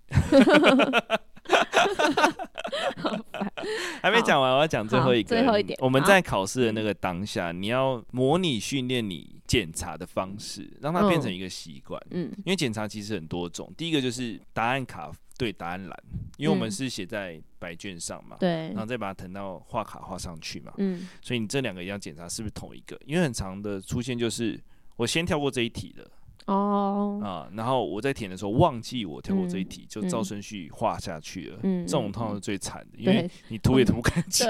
[4.02, 15.10] 还没讲完，我要讲最后一个，最后一点，我们在考试的那个当下，你要模拟训练你检查的方式，让它变成一个习惯，嗯，因为检查其实很多种，第一个就是答案卡。
[15.42, 16.04] 对答案栏，
[16.36, 24.56] 因为我们是写在白卷上嘛，对，然后再把它腾到画卡画上去嘛，嗯，所以你这两个一定要检查是不是同一个，因为很长的出现就是
[24.94, 26.08] 我先跳过这一题了。
[26.46, 31.58] 哦啊，然后我在填的时候忘记我跳过这一题，就照顺序画下去了。
[31.62, 34.48] 嗯，这种通常是最惨的，因为你涂也涂不干 净，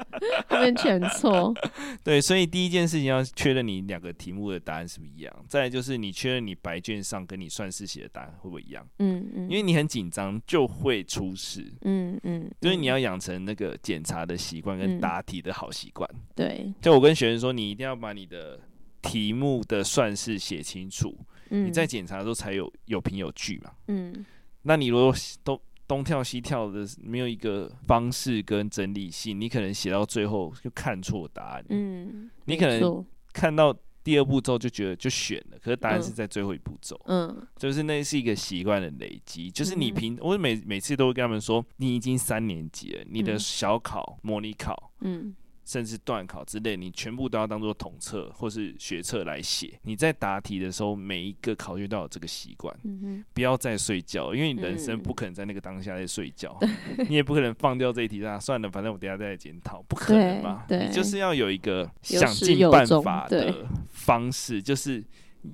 [0.48, 1.54] 后面全错。
[2.02, 8.86] 对，所以第一件事情要确认你两个题目的答案是不是一样，再来就是你确认你白卷上跟你算式写的答案会不会一样。
[8.98, 11.72] 嗯嗯，因为你很紧张就会出事。
[11.82, 16.08] 嗯嗯，所以你要养成那个检查的习惯跟答题的好习惯。
[16.34, 18.58] 对，就我跟学生说，你一定要把你的
[19.02, 21.16] 题目的算式写清楚。
[21.62, 23.70] 你在检查的时候才有有凭有据嘛？
[23.88, 24.24] 嗯，
[24.62, 31.64] 那你如果东东跳西跳的，没有一个方式跟整理性，你可能写到最后就看错答案。
[31.68, 36.98] 嗯，你可能看到第二步骤就觉得就选了，可是答案是在最后一步骤。
[37.06, 39.50] 嗯，就是那是一个习惯的累积。
[39.50, 45.34] 就是你平，我每每次都会跟他们说，你已经三年级了，你的小考、模拟考，嗯。
[45.64, 49.78] 甚至段考之类，你全部都要当做统测或是学测来写。
[49.82, 60.66] 你在答题的时候，每一个考卷都有这个习惯，嗯、不要再睡觉，因为你人生不可能在那个当下在睡觉，嗯、 你也不可能放掉这一题啊，算了，反正我等下再来检讨，不可能嘛。
[60.68, 65.02] 你就是要有一个想尽办法的方式，就是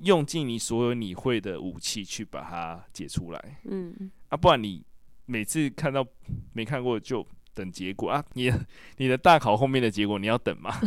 [0.01, 3.61] 用尽你所有你会的武器去把它解出来。
[3.63, 4.83] 嗯，啊，不然你
[5.25, 6.05] 每次看到
[6.51, 7.25] 没看过就。
[7.53, 8.23] 等结果啊！
[8.33, 8.51] 你
[8.97, 10.73] 你的大考后面的结果你要等吗？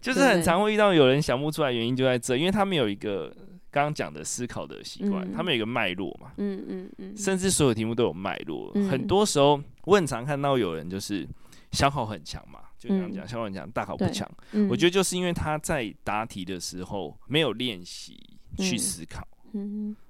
[0.00, 3.34] 就是很常会遇到有人想不出来，原因就在这，因为他们有一个
[3.70, 8.70] 刚刚讲的思考的习惯，他们有一个脉络嘛，嗯嗯嗯，甚至所有题目都有脉络。
[8.90, 11.26] 很多时候，我很常看到有人就是
[11.72, 14.30] 小考很强嘛，就这样讲，小考很强，大考不强。
[14.68, 18.16] 我觉得就是因为他在答题的时候没有练习
[18.58, 19.26] 去思考，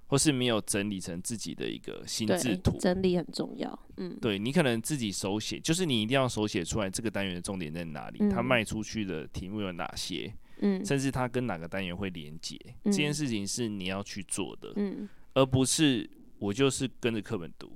[0.06, 2.76] 或是没有整理成自己的一个心智图。
[2.78, 10.32] 整理很重要，嗯，对，你可能自己手写，就是你一定要手写出来这个单元的重点在哪里，它卖出去的题目有哪些。
[10.60, 17.72] 嗯，甚至它跟哪个单元会连接，嗯、这件事情是你要去做的，嗯，而不是我就是跟着课本读。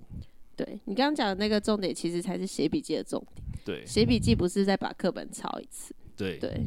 [0.54, 3.44] 对，你刚刚讲的那个重点，其实才是写笔记的重点。
[3.64, 5.92] 对，写笔记不是在把课本抄一次。
[6.16, 6.66] 对对，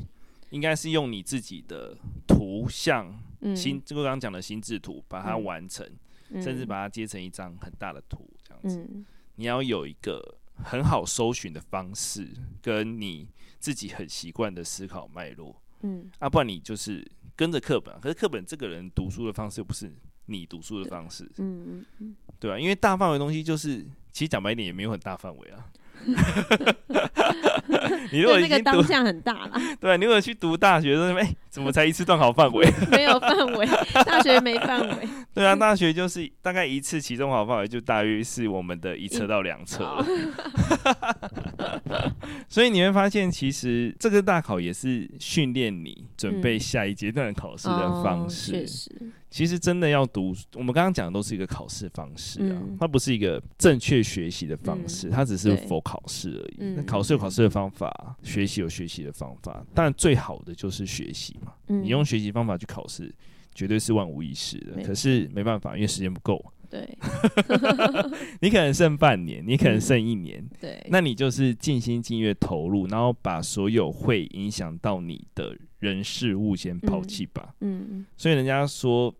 [0.49, 1.97] 应该是用你自己的
[2.28, 5.88] 图像，嗯、心，就刚刚讲的心智图，把它完成，
[6.30, 8.88] 嗯、甚至把它接成一张很大的图，这样子。
[8.92, 12.28] 嗯、你要有一个很好搜寻的方式，
[12.62, 13.28] 跟你
[13.60, 15.62] 自己很习惯的思考脉络。
[15.82, 19.92] 嗯，啊，不然你就是跟着课本，可是课本这个人读书的方式又不是
[20.28, 25.72] 你读书的方式，嗯嗯嗯，对啊，因为大范围东西就是，其实讲白一点也没有很大范围啊。
[28.12, 32.68] 你如果那个当下很大了， 对，你如果去读大学，说哎，怎么才一次断考范围？
[32.91, 33.66] 没有范围，
[34.06, 35.08] 大学没范围。
[35.34, 40.06] 对啊，大学就是大概一次期中考范围就大约是我们的一车到两册了。
[42.49, 48.52] 所以你会发现，其实这个大考也是训练你准备下一阶段考试的方式。
[48.52, 48.91] 确实。
[49.32, 56.74] 其实真的要读，我们刚刚讲的都是一个考试方式啊，嗯、它不是一个正确学习的方式，嗯、它只是否考试而已。
[56.76, 61.54] 那考试有考试的方法，嗯、学习有学习的方法，但最好的就是学习嘛。
[61.70, 63.10] 嗯、你用学习方法去考试，
[63.56, 64.84] 绝对是万无一失的。
[64.84, 66.44] 可是没办法，因为时间不够。
[66.70, 66.86] 对，
[68.42, 70.40] 你可能剩半年，你可能剩一年。
[70.40, 77.56] 嗯、对，那你就是尽心尽力投入，然后把所有会影响到你的人事物先抛弃吧。
[77.62, 79.16] 嗯，嗯所以人家说。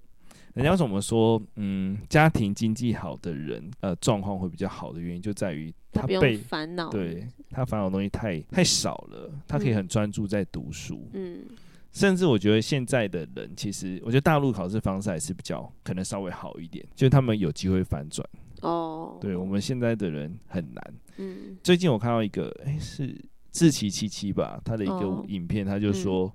[0.54, 11.08] 人家为什么说，嗯，家庭经济好的人，呃，状况会比较好的原因，就在于他被烦恼，对他烦恼的东西太太少了，他可以很专注在读书。
[11.14, 11.46] 嗯，
[11.94, 18.28] 甚至我觉得现在的人，其实我觉得大陆考试方式还是比较可能稍微好一点，就是他们有机会反转。
[18.62, 20.94] 哦，对我们现在的人很难。
[21.18, 23.16] 嗯，最近我看到一个，哎，是
[23.52, 26.30] 志奇七七吧，他的一个影片，他就说，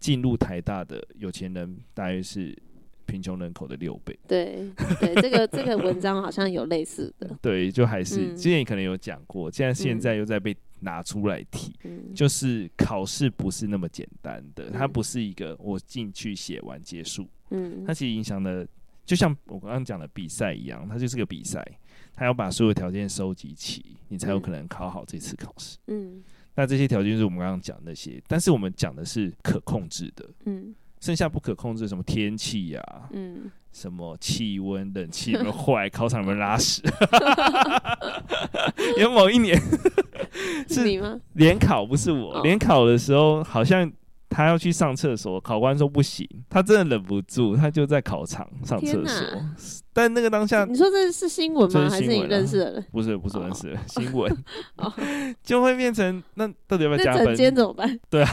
[0.00, 2.56] 进入台大的有钱人大约是。
[3.08, 4.16] 贫穷人口的六倍。
[4.28, 7.34] 对对，这个这个文章好像有类似的。
[7.40, 18.68] 对，就还是、嗯、之前可能有讲过，现在现在又在被拿出来提，嗯、就是考试不是那么简单的，嗯、它不是一个我进去写完结束，嗯，它其实影响的，
[19.06, 21.64] 就像我刚刚讲的比赛一样，它就是个比赛，
[22.14, 25.78] 它要把所有条件收集齐，你才有可能考好这次考试。
[25.86, 26.22] 嗯，
[26.54, 30.28] 那这些条件就是我们刚刚讲那些，但是我们讲的是可控制的。
[30.44, 30.74] 嗯。
[31.00, 32.82] 剩下不可控制什么天气呀，
[33.12, 36.82] 嗯，什么气温、冷气有没有坏，考场有没有拉屎？
[38.98, 39.60] 有某一年
[40.68, 41.18] 是你吗？
[41.34, 43.90] 联考不是我，联考的时候好像
[44.28, 49.26] 他要去上厕所，考官说不行，他真的忍不住，他就在考场上厕所。
[49.92, 51.88] 但那个当下，你说这是新闻吗？
[51.90, 52.86] 还是你认识的人？
[52.92, 54.44] 不是，不是认识的新闻，
[55.42, 57.34] 就会变成那到底要不要加分？
[57.34, 57.98] 怎么办？
[58.08, 58.30] 对啊。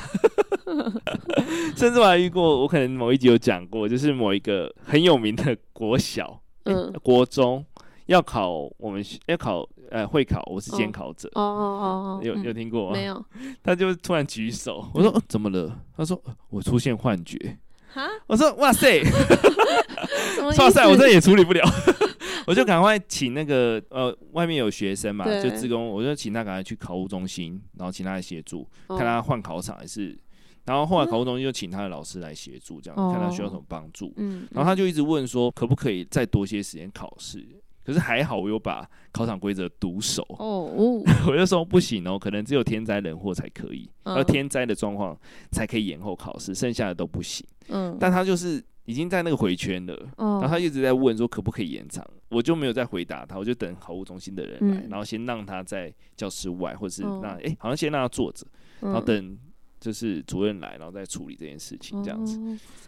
[1.75, 7.63] 甚至我还遇过，我可能某一集有讲过，就是某一个很有名的国小，嗯，国中
[8.07, 12.93] 要考我们要考呃会考，我是监考者，哦哦哦，有有听过吗？
[12.93, 13.25] 没有，
[13.63, 15.79] 他就突然举手，我说怎么了？
[15.95, 17.57] 他说我出现幻觉，
[17.93, 19.01] 哈，我说哇塞，
[20.57, 21.63] 哇塞，我这也处理不了，
[22.45, 30.17] 我就赶快请那个呃外面有学生嘛，就职工，我就请他赶快去考务中心，然后请他来协助，看他换考场还是。
[30.65, 34.11] 然后后来考务中心就请他的老师来协助，这样、嗯、看他需要什么帮助。
[34.17, 37.47] 嗯，然后他就一直问说，可不可以再多些时间考试？
[37.85, 40.25] 可是还好我有把考场规则读熟。
[40.39, 40.63] 哦，
[41.29, 45.17] 我就说不行哦，可能只有天灾人祸才可以，而、嗯、天灾的状况
[45.51, 47.45] 才可以延后考试，剩下的都不行。
[47.69, 58.45] 嗯，但他就是已经在那个回圈了，嗯、然后他一直在问说可不可以延长，我就没有再回答他，我就等考务中心的人来，嗯、然后先让他在教室外，或者是让哎、嗯欸，好像先让他坐着，
[58.81, 59.37] 然后等。
[59.85, 62.39] 就是主任来，然后再处理这件事情这样子。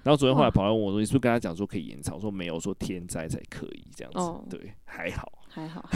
[0.02, 5.88] 然后主任后来跑来问我说：“你是不是跟他讲说可以延长？”我说：“没有，说天灾才可以这样子。”对，还好，还好，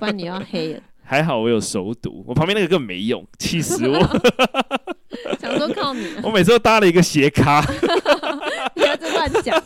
[0.00, 0.82] 不然你要黑了。
[1.04, 3.98] 还好我有熟读，我旁边那个根本没用，气死我！
[5.38, 7.62] 想说靠你，我每次都搭了一个斜咖，
[8.74, 9.62] 不要再乱讲。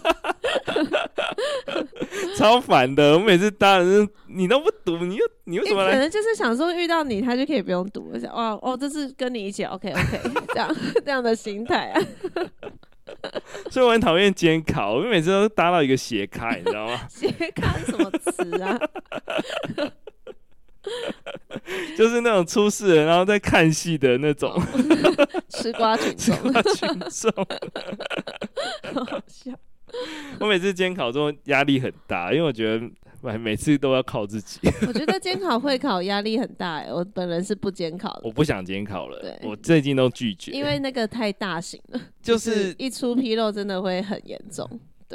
[2.36, 5.92] 超烦的，我每次搭人，你都不读，你又你为什么来？
[5.92, 8.20] 可能就是想说遇到你，他就可以不用读了。
[8.20, 10.20] 想哇哦，这是跟你一起，OK OK，
[10.52, 12.00] 这样这样的心态啊。
[13.70, 17.00] 所以我很讨厌监考，我每次都搭到一个斜卡，你知道吗？
[17.08, 18.78] 斜卡是什么词啊？
[21.96, 24.60] 就是那种出事了，然后在看戏的那种
[25.48, 27.32] 吃瓜群众，吃瓜群众，
[28.94, 29.52] 好好笑。
[30.40, 32.90] 我每次监考中压力很大，因为我觉得
[33.22, 34.58] 每每次都要靠自己。
[34.86, 38.20] 我觉得监考会考压力很大，哎，我本人是不监考的。
[38.24, 44.68] 我不想监考了，对我最近都拒绝，因为那个太大型了，就是一出纰漏真的会很严重。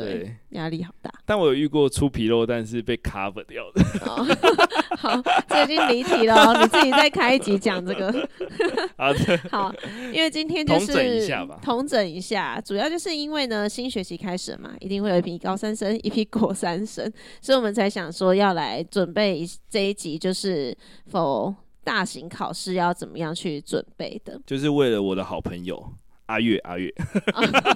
[0.06, 1.12] 对，压力好大。
[1.26, 3.84] 但我有遇过出纰漏，但是被 cover 掉的。
[4.06, 4.26] 哦、
[4.98, 8.12] 好，这已经离题了，你自己再开一集讲这个。
[8.98, 9.74] 好的， 好，
[10.14, 11.60] 因为今天就是统整一下吧。
[11.62, 20.76] 统整一下，主要就是因为呢，新学期开始了嘛，一定会有一批高三生，一批国三生，所以我们才想说要来准备这一集，就是
[21.08, 25.92] 否大型考试要怎么样去准备的，就是为了我的好朋友。
[26.28, 26.94] 阿月，阿月，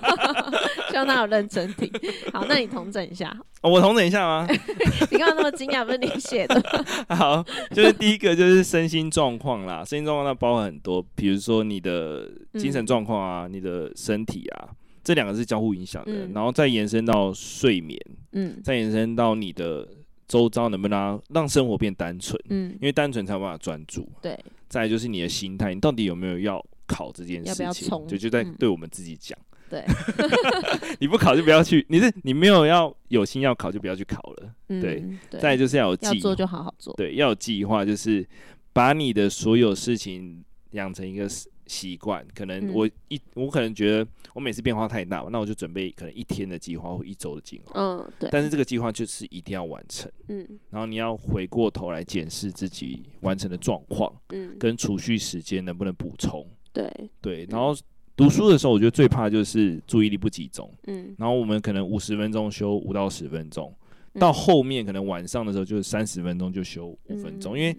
[0.92, 1.92] 希望他有认真听。
[2.32, 3.36] 好，那你同整一下。
[3.62, 4.48] 哦，我同整一下吗？
[5.12, 6.62] 你刚刚那么惊讶，不是你写的。
[7.16, 7.44] 好，
[7.74, 14.70] 就是第一个就是身心状况啦，身心状况它包含很多，比如说你的精神状况啊，嗯、你的身体啊，
[15.04, 18.00] 这两个是交互影响的，嗯、然后再延伸到睡眠，
[18.34, 19.88] 嗯，再延伸到你的
[20.28, 24.10] 周遭能不能让，让生活变单纯，嗯，因为单纯才有办法专注。
[24.22, 24.38] 对，
[24.68, 26.62] 再来就是你的心态，你到底有没有要？
[26.92, 29.38] 考这件事情，要不要就就在对我们自己讲。
[29.70, 29.86] 对，
[31.00, 31.86] 你不考就不要去。
[31.88, 34.54] 你是你没有要有心要考，就不要去考了。
[34.68, 35.02] 对，
[35.40, 36.94] 再就是要有计划，做就好好做。
[36.96, 38.28] 对，要有计划，就是
[38.74, 41.26] 把你的所有事情养成一个
[41.68, 42.26] 习惯。
[42.36, 47.72] 可能我一我可能觉得我每次变化太大，那我就准备可能一天的计划或一周的计划。
[47.76, 48.30] 嗯，对。
[48.30, 50.12] 但是这个计划就是一定要完成。
[50.28, 50.46] 嗯。
[50.70, 54.14] 然后你要回过头来检视自己完成的状况。
[54.32, 54.58] 嗯。
[54.60, 56.46] 跟储蓄时间能不能补充？
[56.74, 57.76] 对对，然后
[58.16, 60.70] 读书的时候，我觉得最怕就是注意力不集中。
[60.88, 63.74] 嗯，然后我们可能五十分钟休五到十分钟，
[64.14, 67.76] 到后面可能晚上的时候就是三十分钟就休五分钟，因为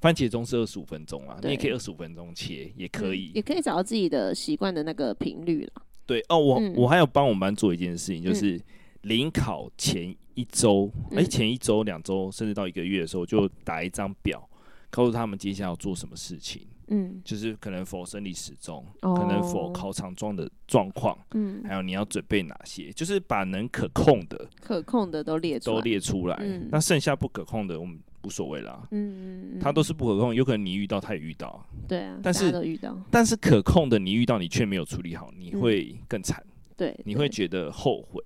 [0.00, 5.82] 番茄钟是二十五分钟啊，你也可以二十五分钟切，也可以，也可以找到自己的习惯的那个频率了。
[6.06, 8.60] 对哦，我我还有帮我们班做一件事情，就是
[9.02, 14.46] 临考前一周，哎，前一周、两周，甚至到一个月的时候，就打一张表，
[14.90, 16.66] 告诉他们接下来要做什么事情。
[16.88, 26.36] 嗯，就是可能否生理时钟，哦、可能否考场状的状况，嗯，还有你要准备哪些，就是把能可控的、可控的都列出来，都列出来。
[26.40, 28.86] 嗯、那剩下不可控的，我们无所谓啦。
[28.90, 31.66] 嗯嗯，它都是不可控，有可能你遇到，他也遇到。
[31.88, 32.52] 对啊，但是
[33.10, 36.42] 但是可控的，你遇到你却没有处理好，你会更惨。
[36.46, 38.22] 嗯、对，你会觉得后悔。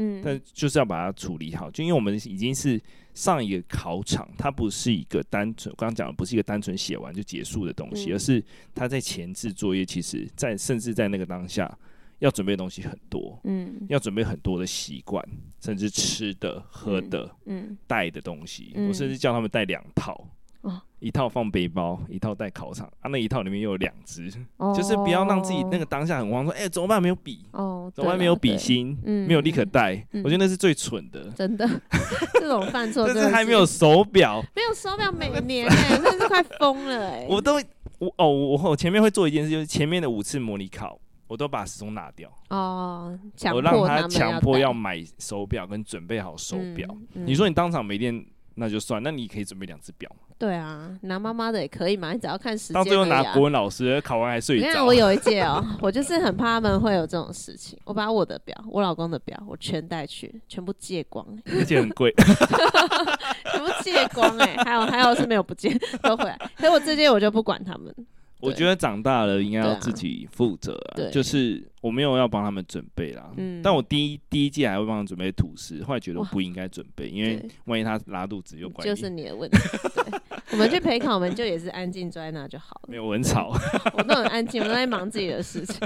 [0.00, 2.80] 嗯，但就是要把它处理好，就因为我们已经是
[3.12, 8.42] 上一个考场，它不是一个单纯，刚刚讲的不是一个单纯写完就结束的东西，嗯、而是
[8.74, 11.78] 它在前置作业，其实在甚至在那个当下
[12.20, 15.22] 要准备的东西很多，嗯，要准备很多的习惯，
[15.60, 20.26] 甚至吃的、喝的、嗯，带的东西，嗯、我甚至叫他们带两套。
[20.62, 23.08] 哦，一套放背包，一套带考场啊。
[23.08, 27.00] 那一套里面又有两支，哦、就是不要让自己那个当下很慌，说：“哎、欸，怎么办？
[27.02, 28.18] 没有笔哦，怎么办？
[28.18, 29.94] 没有笔芯，嗯，没有立刻带。
[30.12, 31.66] 嗯”我觉得那是最蠢的，真的。
[32.38, 37.26] 这种犯错，但是还没有手表，没有手表，每年哎、欸，真是快疯了哎、欸。
[37.28, 37.54] 我都
[37.98, 43.18] 我哦，我我前面会做一件事，就是前面的五次模拟考，我都把时钟拿掉哦，
[43.54, 46.88] 我让他强迫要买手表跟准备好手表。
[46.90, 48.24] 嗯嗯、你说你当场没电
[48.54, 50.10] 那就算，那你可以准备两只表。
[50.38, 52.74] 对啊，拿妈妈的也可以嘛，你只要看时间。
[52.74, 54.66] 到最后拿国文老师考完还睡着。
[54.66, 57.78] 你看我有一届哦， 我就是很怕他们会有这种事情。
[57.84, 61.26] 我把我的表、我老公的表，我全带去，全部借光。
[61.46, 62.12] 而且很贵，
[63.52, 66.38] 全部借光哎、欸，还有还有是没有不借都回来。
[66.58, 67.94] 所以我这届我就不管他们。
[68.40, 73.30] 我觉得长大了应该要自己负责啊，对就是我没有要帮他们准备啦。
[73.36, 78.90] 嗯，但我第一第一季还会帮他们准备吐司，后来觉得我不应该准备，因为万一他拉肚子又怪你。
[78.90, 79.58] 就是你的问题。
[79.94, 80.20] 对，
[80.52, 83.52] 我们去陪考，我们就也是安静坐在那就好了， 没有很吵。
[83.94, 85.76] 我都很安静，我都在忙自己的事情。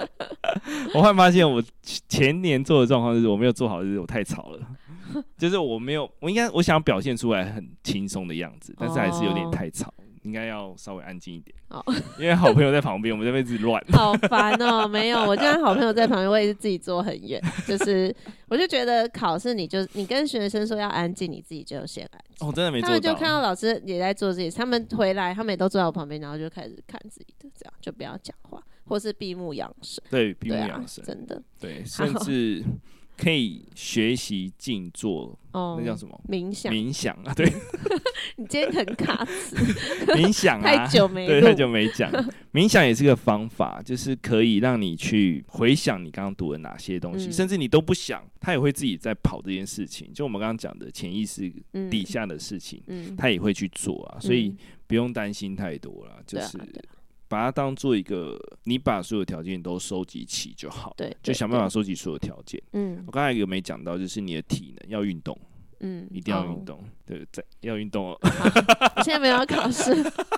[0.94, 1.62] 我会发现我
[2.08, 4.58] 前年做的状况就是我没有做好，就是我太吵了，
[5.36, 9.92] 就是我没有，我应该我想表现出来很轻松的样子，但是还是有点太吵。
[10.22, 11.82] 应该要稍微安静一点哦，
[12.18, 13.82] 因为好朋友在旁边，我们这边自己乱。
[13.92, 17.40] 好烦哦，没有，我就算好朋友在旁边，我也是自己坐很远。
[17.66, 18.14] 就是，
[18.48, 22.48] 我就觉得考试，你就你跟学生说要安静，你自己就先安静。
[22.48, 22.86] 哦，真的没错。
[22.86, 30.02] 他们就看到老师也在做自己，他们回来，他们也都坐在我旁边，然后就开始看自己的，这样就不要讲话，或是闭目养神。
[30.10, 31.40] 对，闭目养神，真的。
[31.58, 32.62] 对，甚至。
[33.20, 36.18] 可以学习静坐，哦，那叫什么？
[36.26, 36.72] 冥想。
[36.72, 37.46] 冥想啊，对。
[38.36, 39.56] 你今天很卡词。
[40.16, 42.10] 冥想啊，太久没对，太久没讲。
[42.54, 50.10] 冥想也是个方法，就是可以让你去回想你刚刚读的哪些东西，嗯、甚至你都不想，他也会自己在跑这件事情。
[50.14, 51.52] 就我们刚刚讲的潜意识
[51.90, 54.56] 底下的事情，嗯，他也会去做啊，所以
[54.86, 56.58] 不用担心太多了，就是。
[57.30, 60.92] 把它当做一个，你把所有条件都收集齐就好。
[60.96, 62.60] 对，就想办法收集所有条件。
[62.72, 65.38] 嗯，我刚才有没讲到，就是你的体能要运动。
[65.80, 66.82] 嗯，一定要运动。
[67.06, 68.18] 对，在要运动哦。
[68.96, 69.94] 我现在没有要考试，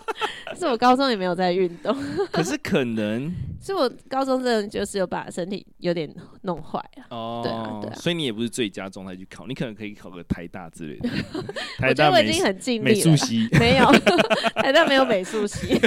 [0.56, 1.96] 是我高中也没有在运动。
[2.30, 6.12] 可是可能是我高中真的就是有把身体有点
[6.42, 7.06] 弄坏啊。
[7.10, 7.94] 哦，对啊，对啊。
[7.96, 11.08] 所以你也不是最佳状态去考，你可能可以考个台大之类的。
[11.78, 12.84] 台大我已经很尽力了。
[12.84, 13.90] 美术系没有，
[14.54, 15.78] 台大没有美术系。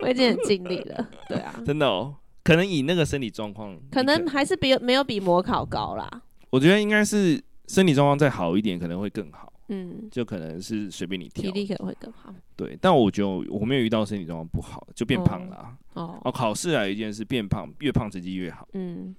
[0.00, 1.54] 我已经很尽力了，对啊。
[1.66, 2.14] 真的哦，
[2.44, 6.08] 可能以那个身体状况，可能还是比没有比模考高啦。
[6.52, 9.50] 我觉得应该是身体状况再好一点，可能会更好。
[9.68, 12.34] 嗯，就可能是随便你挑，体力可能会更好。
[12.54, 15.78] 对，但我觉得我没有遇到身体状况不好就变胖了啊。
[15.94, 18.68] 哦，哦，考试还有一件事，变胖越胖成绩越好。
[18.74, 19.16] 嗯，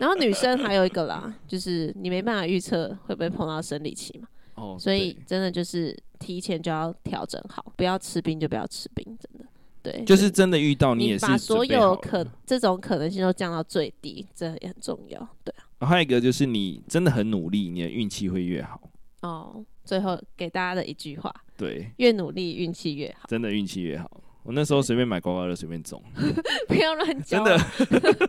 [0.00, 4.26] 然后女生还有一个啦，就是你没办法预测会不会碰到生理期嘛。
[4.56, 9.46] 哦，所以真的就是提前就要调整好，不要吃冰就不要吃冰，真的。
[9.80, 15.20] 对，就是真的遇到你也是把所有可这种可能性都降到最低，这也很重要。
[15.44, 15.62] 对啊。
[15.80, 18.80] 还有一个就是你真的很努力，你的运气会越好。
[19.22, 24.08] 哦，最后给大家的一句话，对，越努力运气越好，真的运气越好。
[24.42, 26.00] 我那时候随便买刮刮乐，随便中，
[26.68, 27.44] 不要乱讲。
[27.44, 27.58] 真的，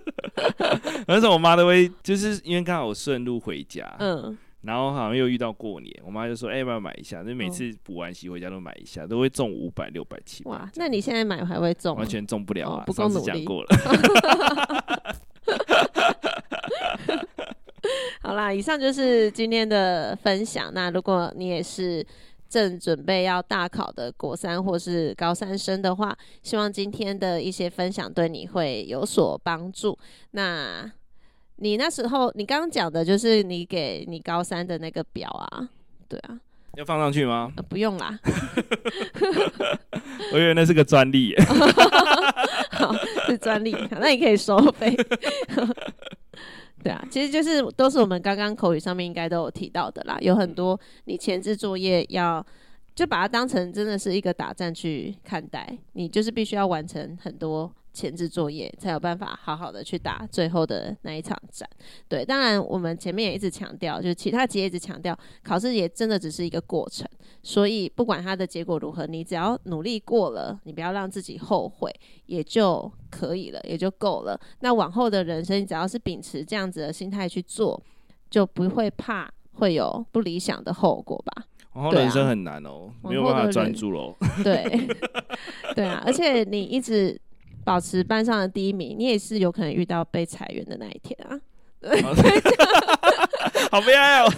[1.08, 10.50] 那时候我妈都会，就是因为刚好我顺路回家，嗯，然后好像又遇到过年，我妈就说：“哎、欸，要不要买一下？”就每次补完习回家都买一下，都会中五百、六百、七百。
[10.52, 11.96] 哇，那你现在买还会中？
[11.96, 12.82] 完全中不了啊！
[12.82, 13.26] 哦、不够努力。
[13.26, 13.70] 讲过了。
[18.28, 20.70] 好啦，以上就是今天的分享。
[20.74, 22.06] 那如果你也是
[22.50, 26.14] 正准备要大考的国三或是高三生的话，
[26.44, 29.98] 希望今天的一些分享对你会有所帮助。
[30.32, 30.92] 那
[31.56, 35.70] 你那时候你刚刚讲的就是你给你高三的那个表啊，
[36.10, 36.38] 对啊，
[36.76, 37.54] 要放上去吗？
[37.56, 38.20] 呃、不用啦，
[40.34, 41.38] 我以为那是个专利耶，
[42.72, 42.94] 好，
[43.26, 44.94] 是专利，那你可以收费。
[46.88, 52.46] 对啊，其实就是都是我们刚刚口语上面应该都有提到的啦，有很多你前置作业要
[52.96, 57.72] 就把它当成真的是一个打战去看待，你就是必须要完成很多。
[57.98, 61.68] 前置作业才有办法好好的去打最后的那一场战。
[62.08, 67.08] 对，当然我们前面也一直强调，就是其他企业一直强调，考试也真的只是一个过程。
[67.42, 71.92] 所以不管它的结果如何，你只要努力过了，你不要让自己后悔，
[72.28, 74.40] 也就可以了，也就够了。
[74.60, 77.82] 那往后的人生，你只要是秉持这样子的心态去做，
[78.30, 81.46] 就不会怕会有不理想的后果吧。
[81.74, 84.16] 往后人生很难哦，没有办法专注喽。
[84.44, 84.88] 对，
[85.74, 87.20] 对啊，而且你一直。
[87.68, 91.38] 保持班上的第一名，你也是有可能遇到被裁员的那一天啊！
[91.82, 92.02] 对，
[93.70, 94.32] 好悲哀哦。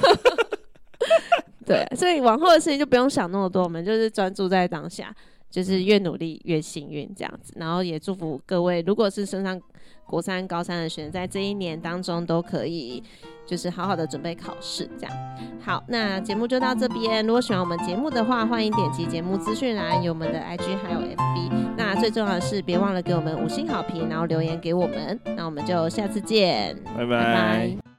[1.64, 5.14] 对，所以往后的事情就不用想那么多，我们就是专注在当下，
[5.52, 7.54] 就是越努力越幸运这样子。
[7.58, 9.62] 然后也祝福各位，如果是升上
[10.08, 13.04] 国三、高三的学生，在这一年当中都可以。
[13.50, 15.16] 就是好好的准备考试，这样。
[15.60, 17.26] 好，那节目就到这边。
[17.26, 21.52] 如果喜欢我们节目的话，欢迎点击节目资讯栏，有我们的 IG 还有 FB。
[21.76, 25.20] 那最重要的是，别忘了给我们五星好评，然后留言给我们。
[25.36, 27.06] 那我们就下次见，拜拜。
[27.06, 27.99] 拜拜。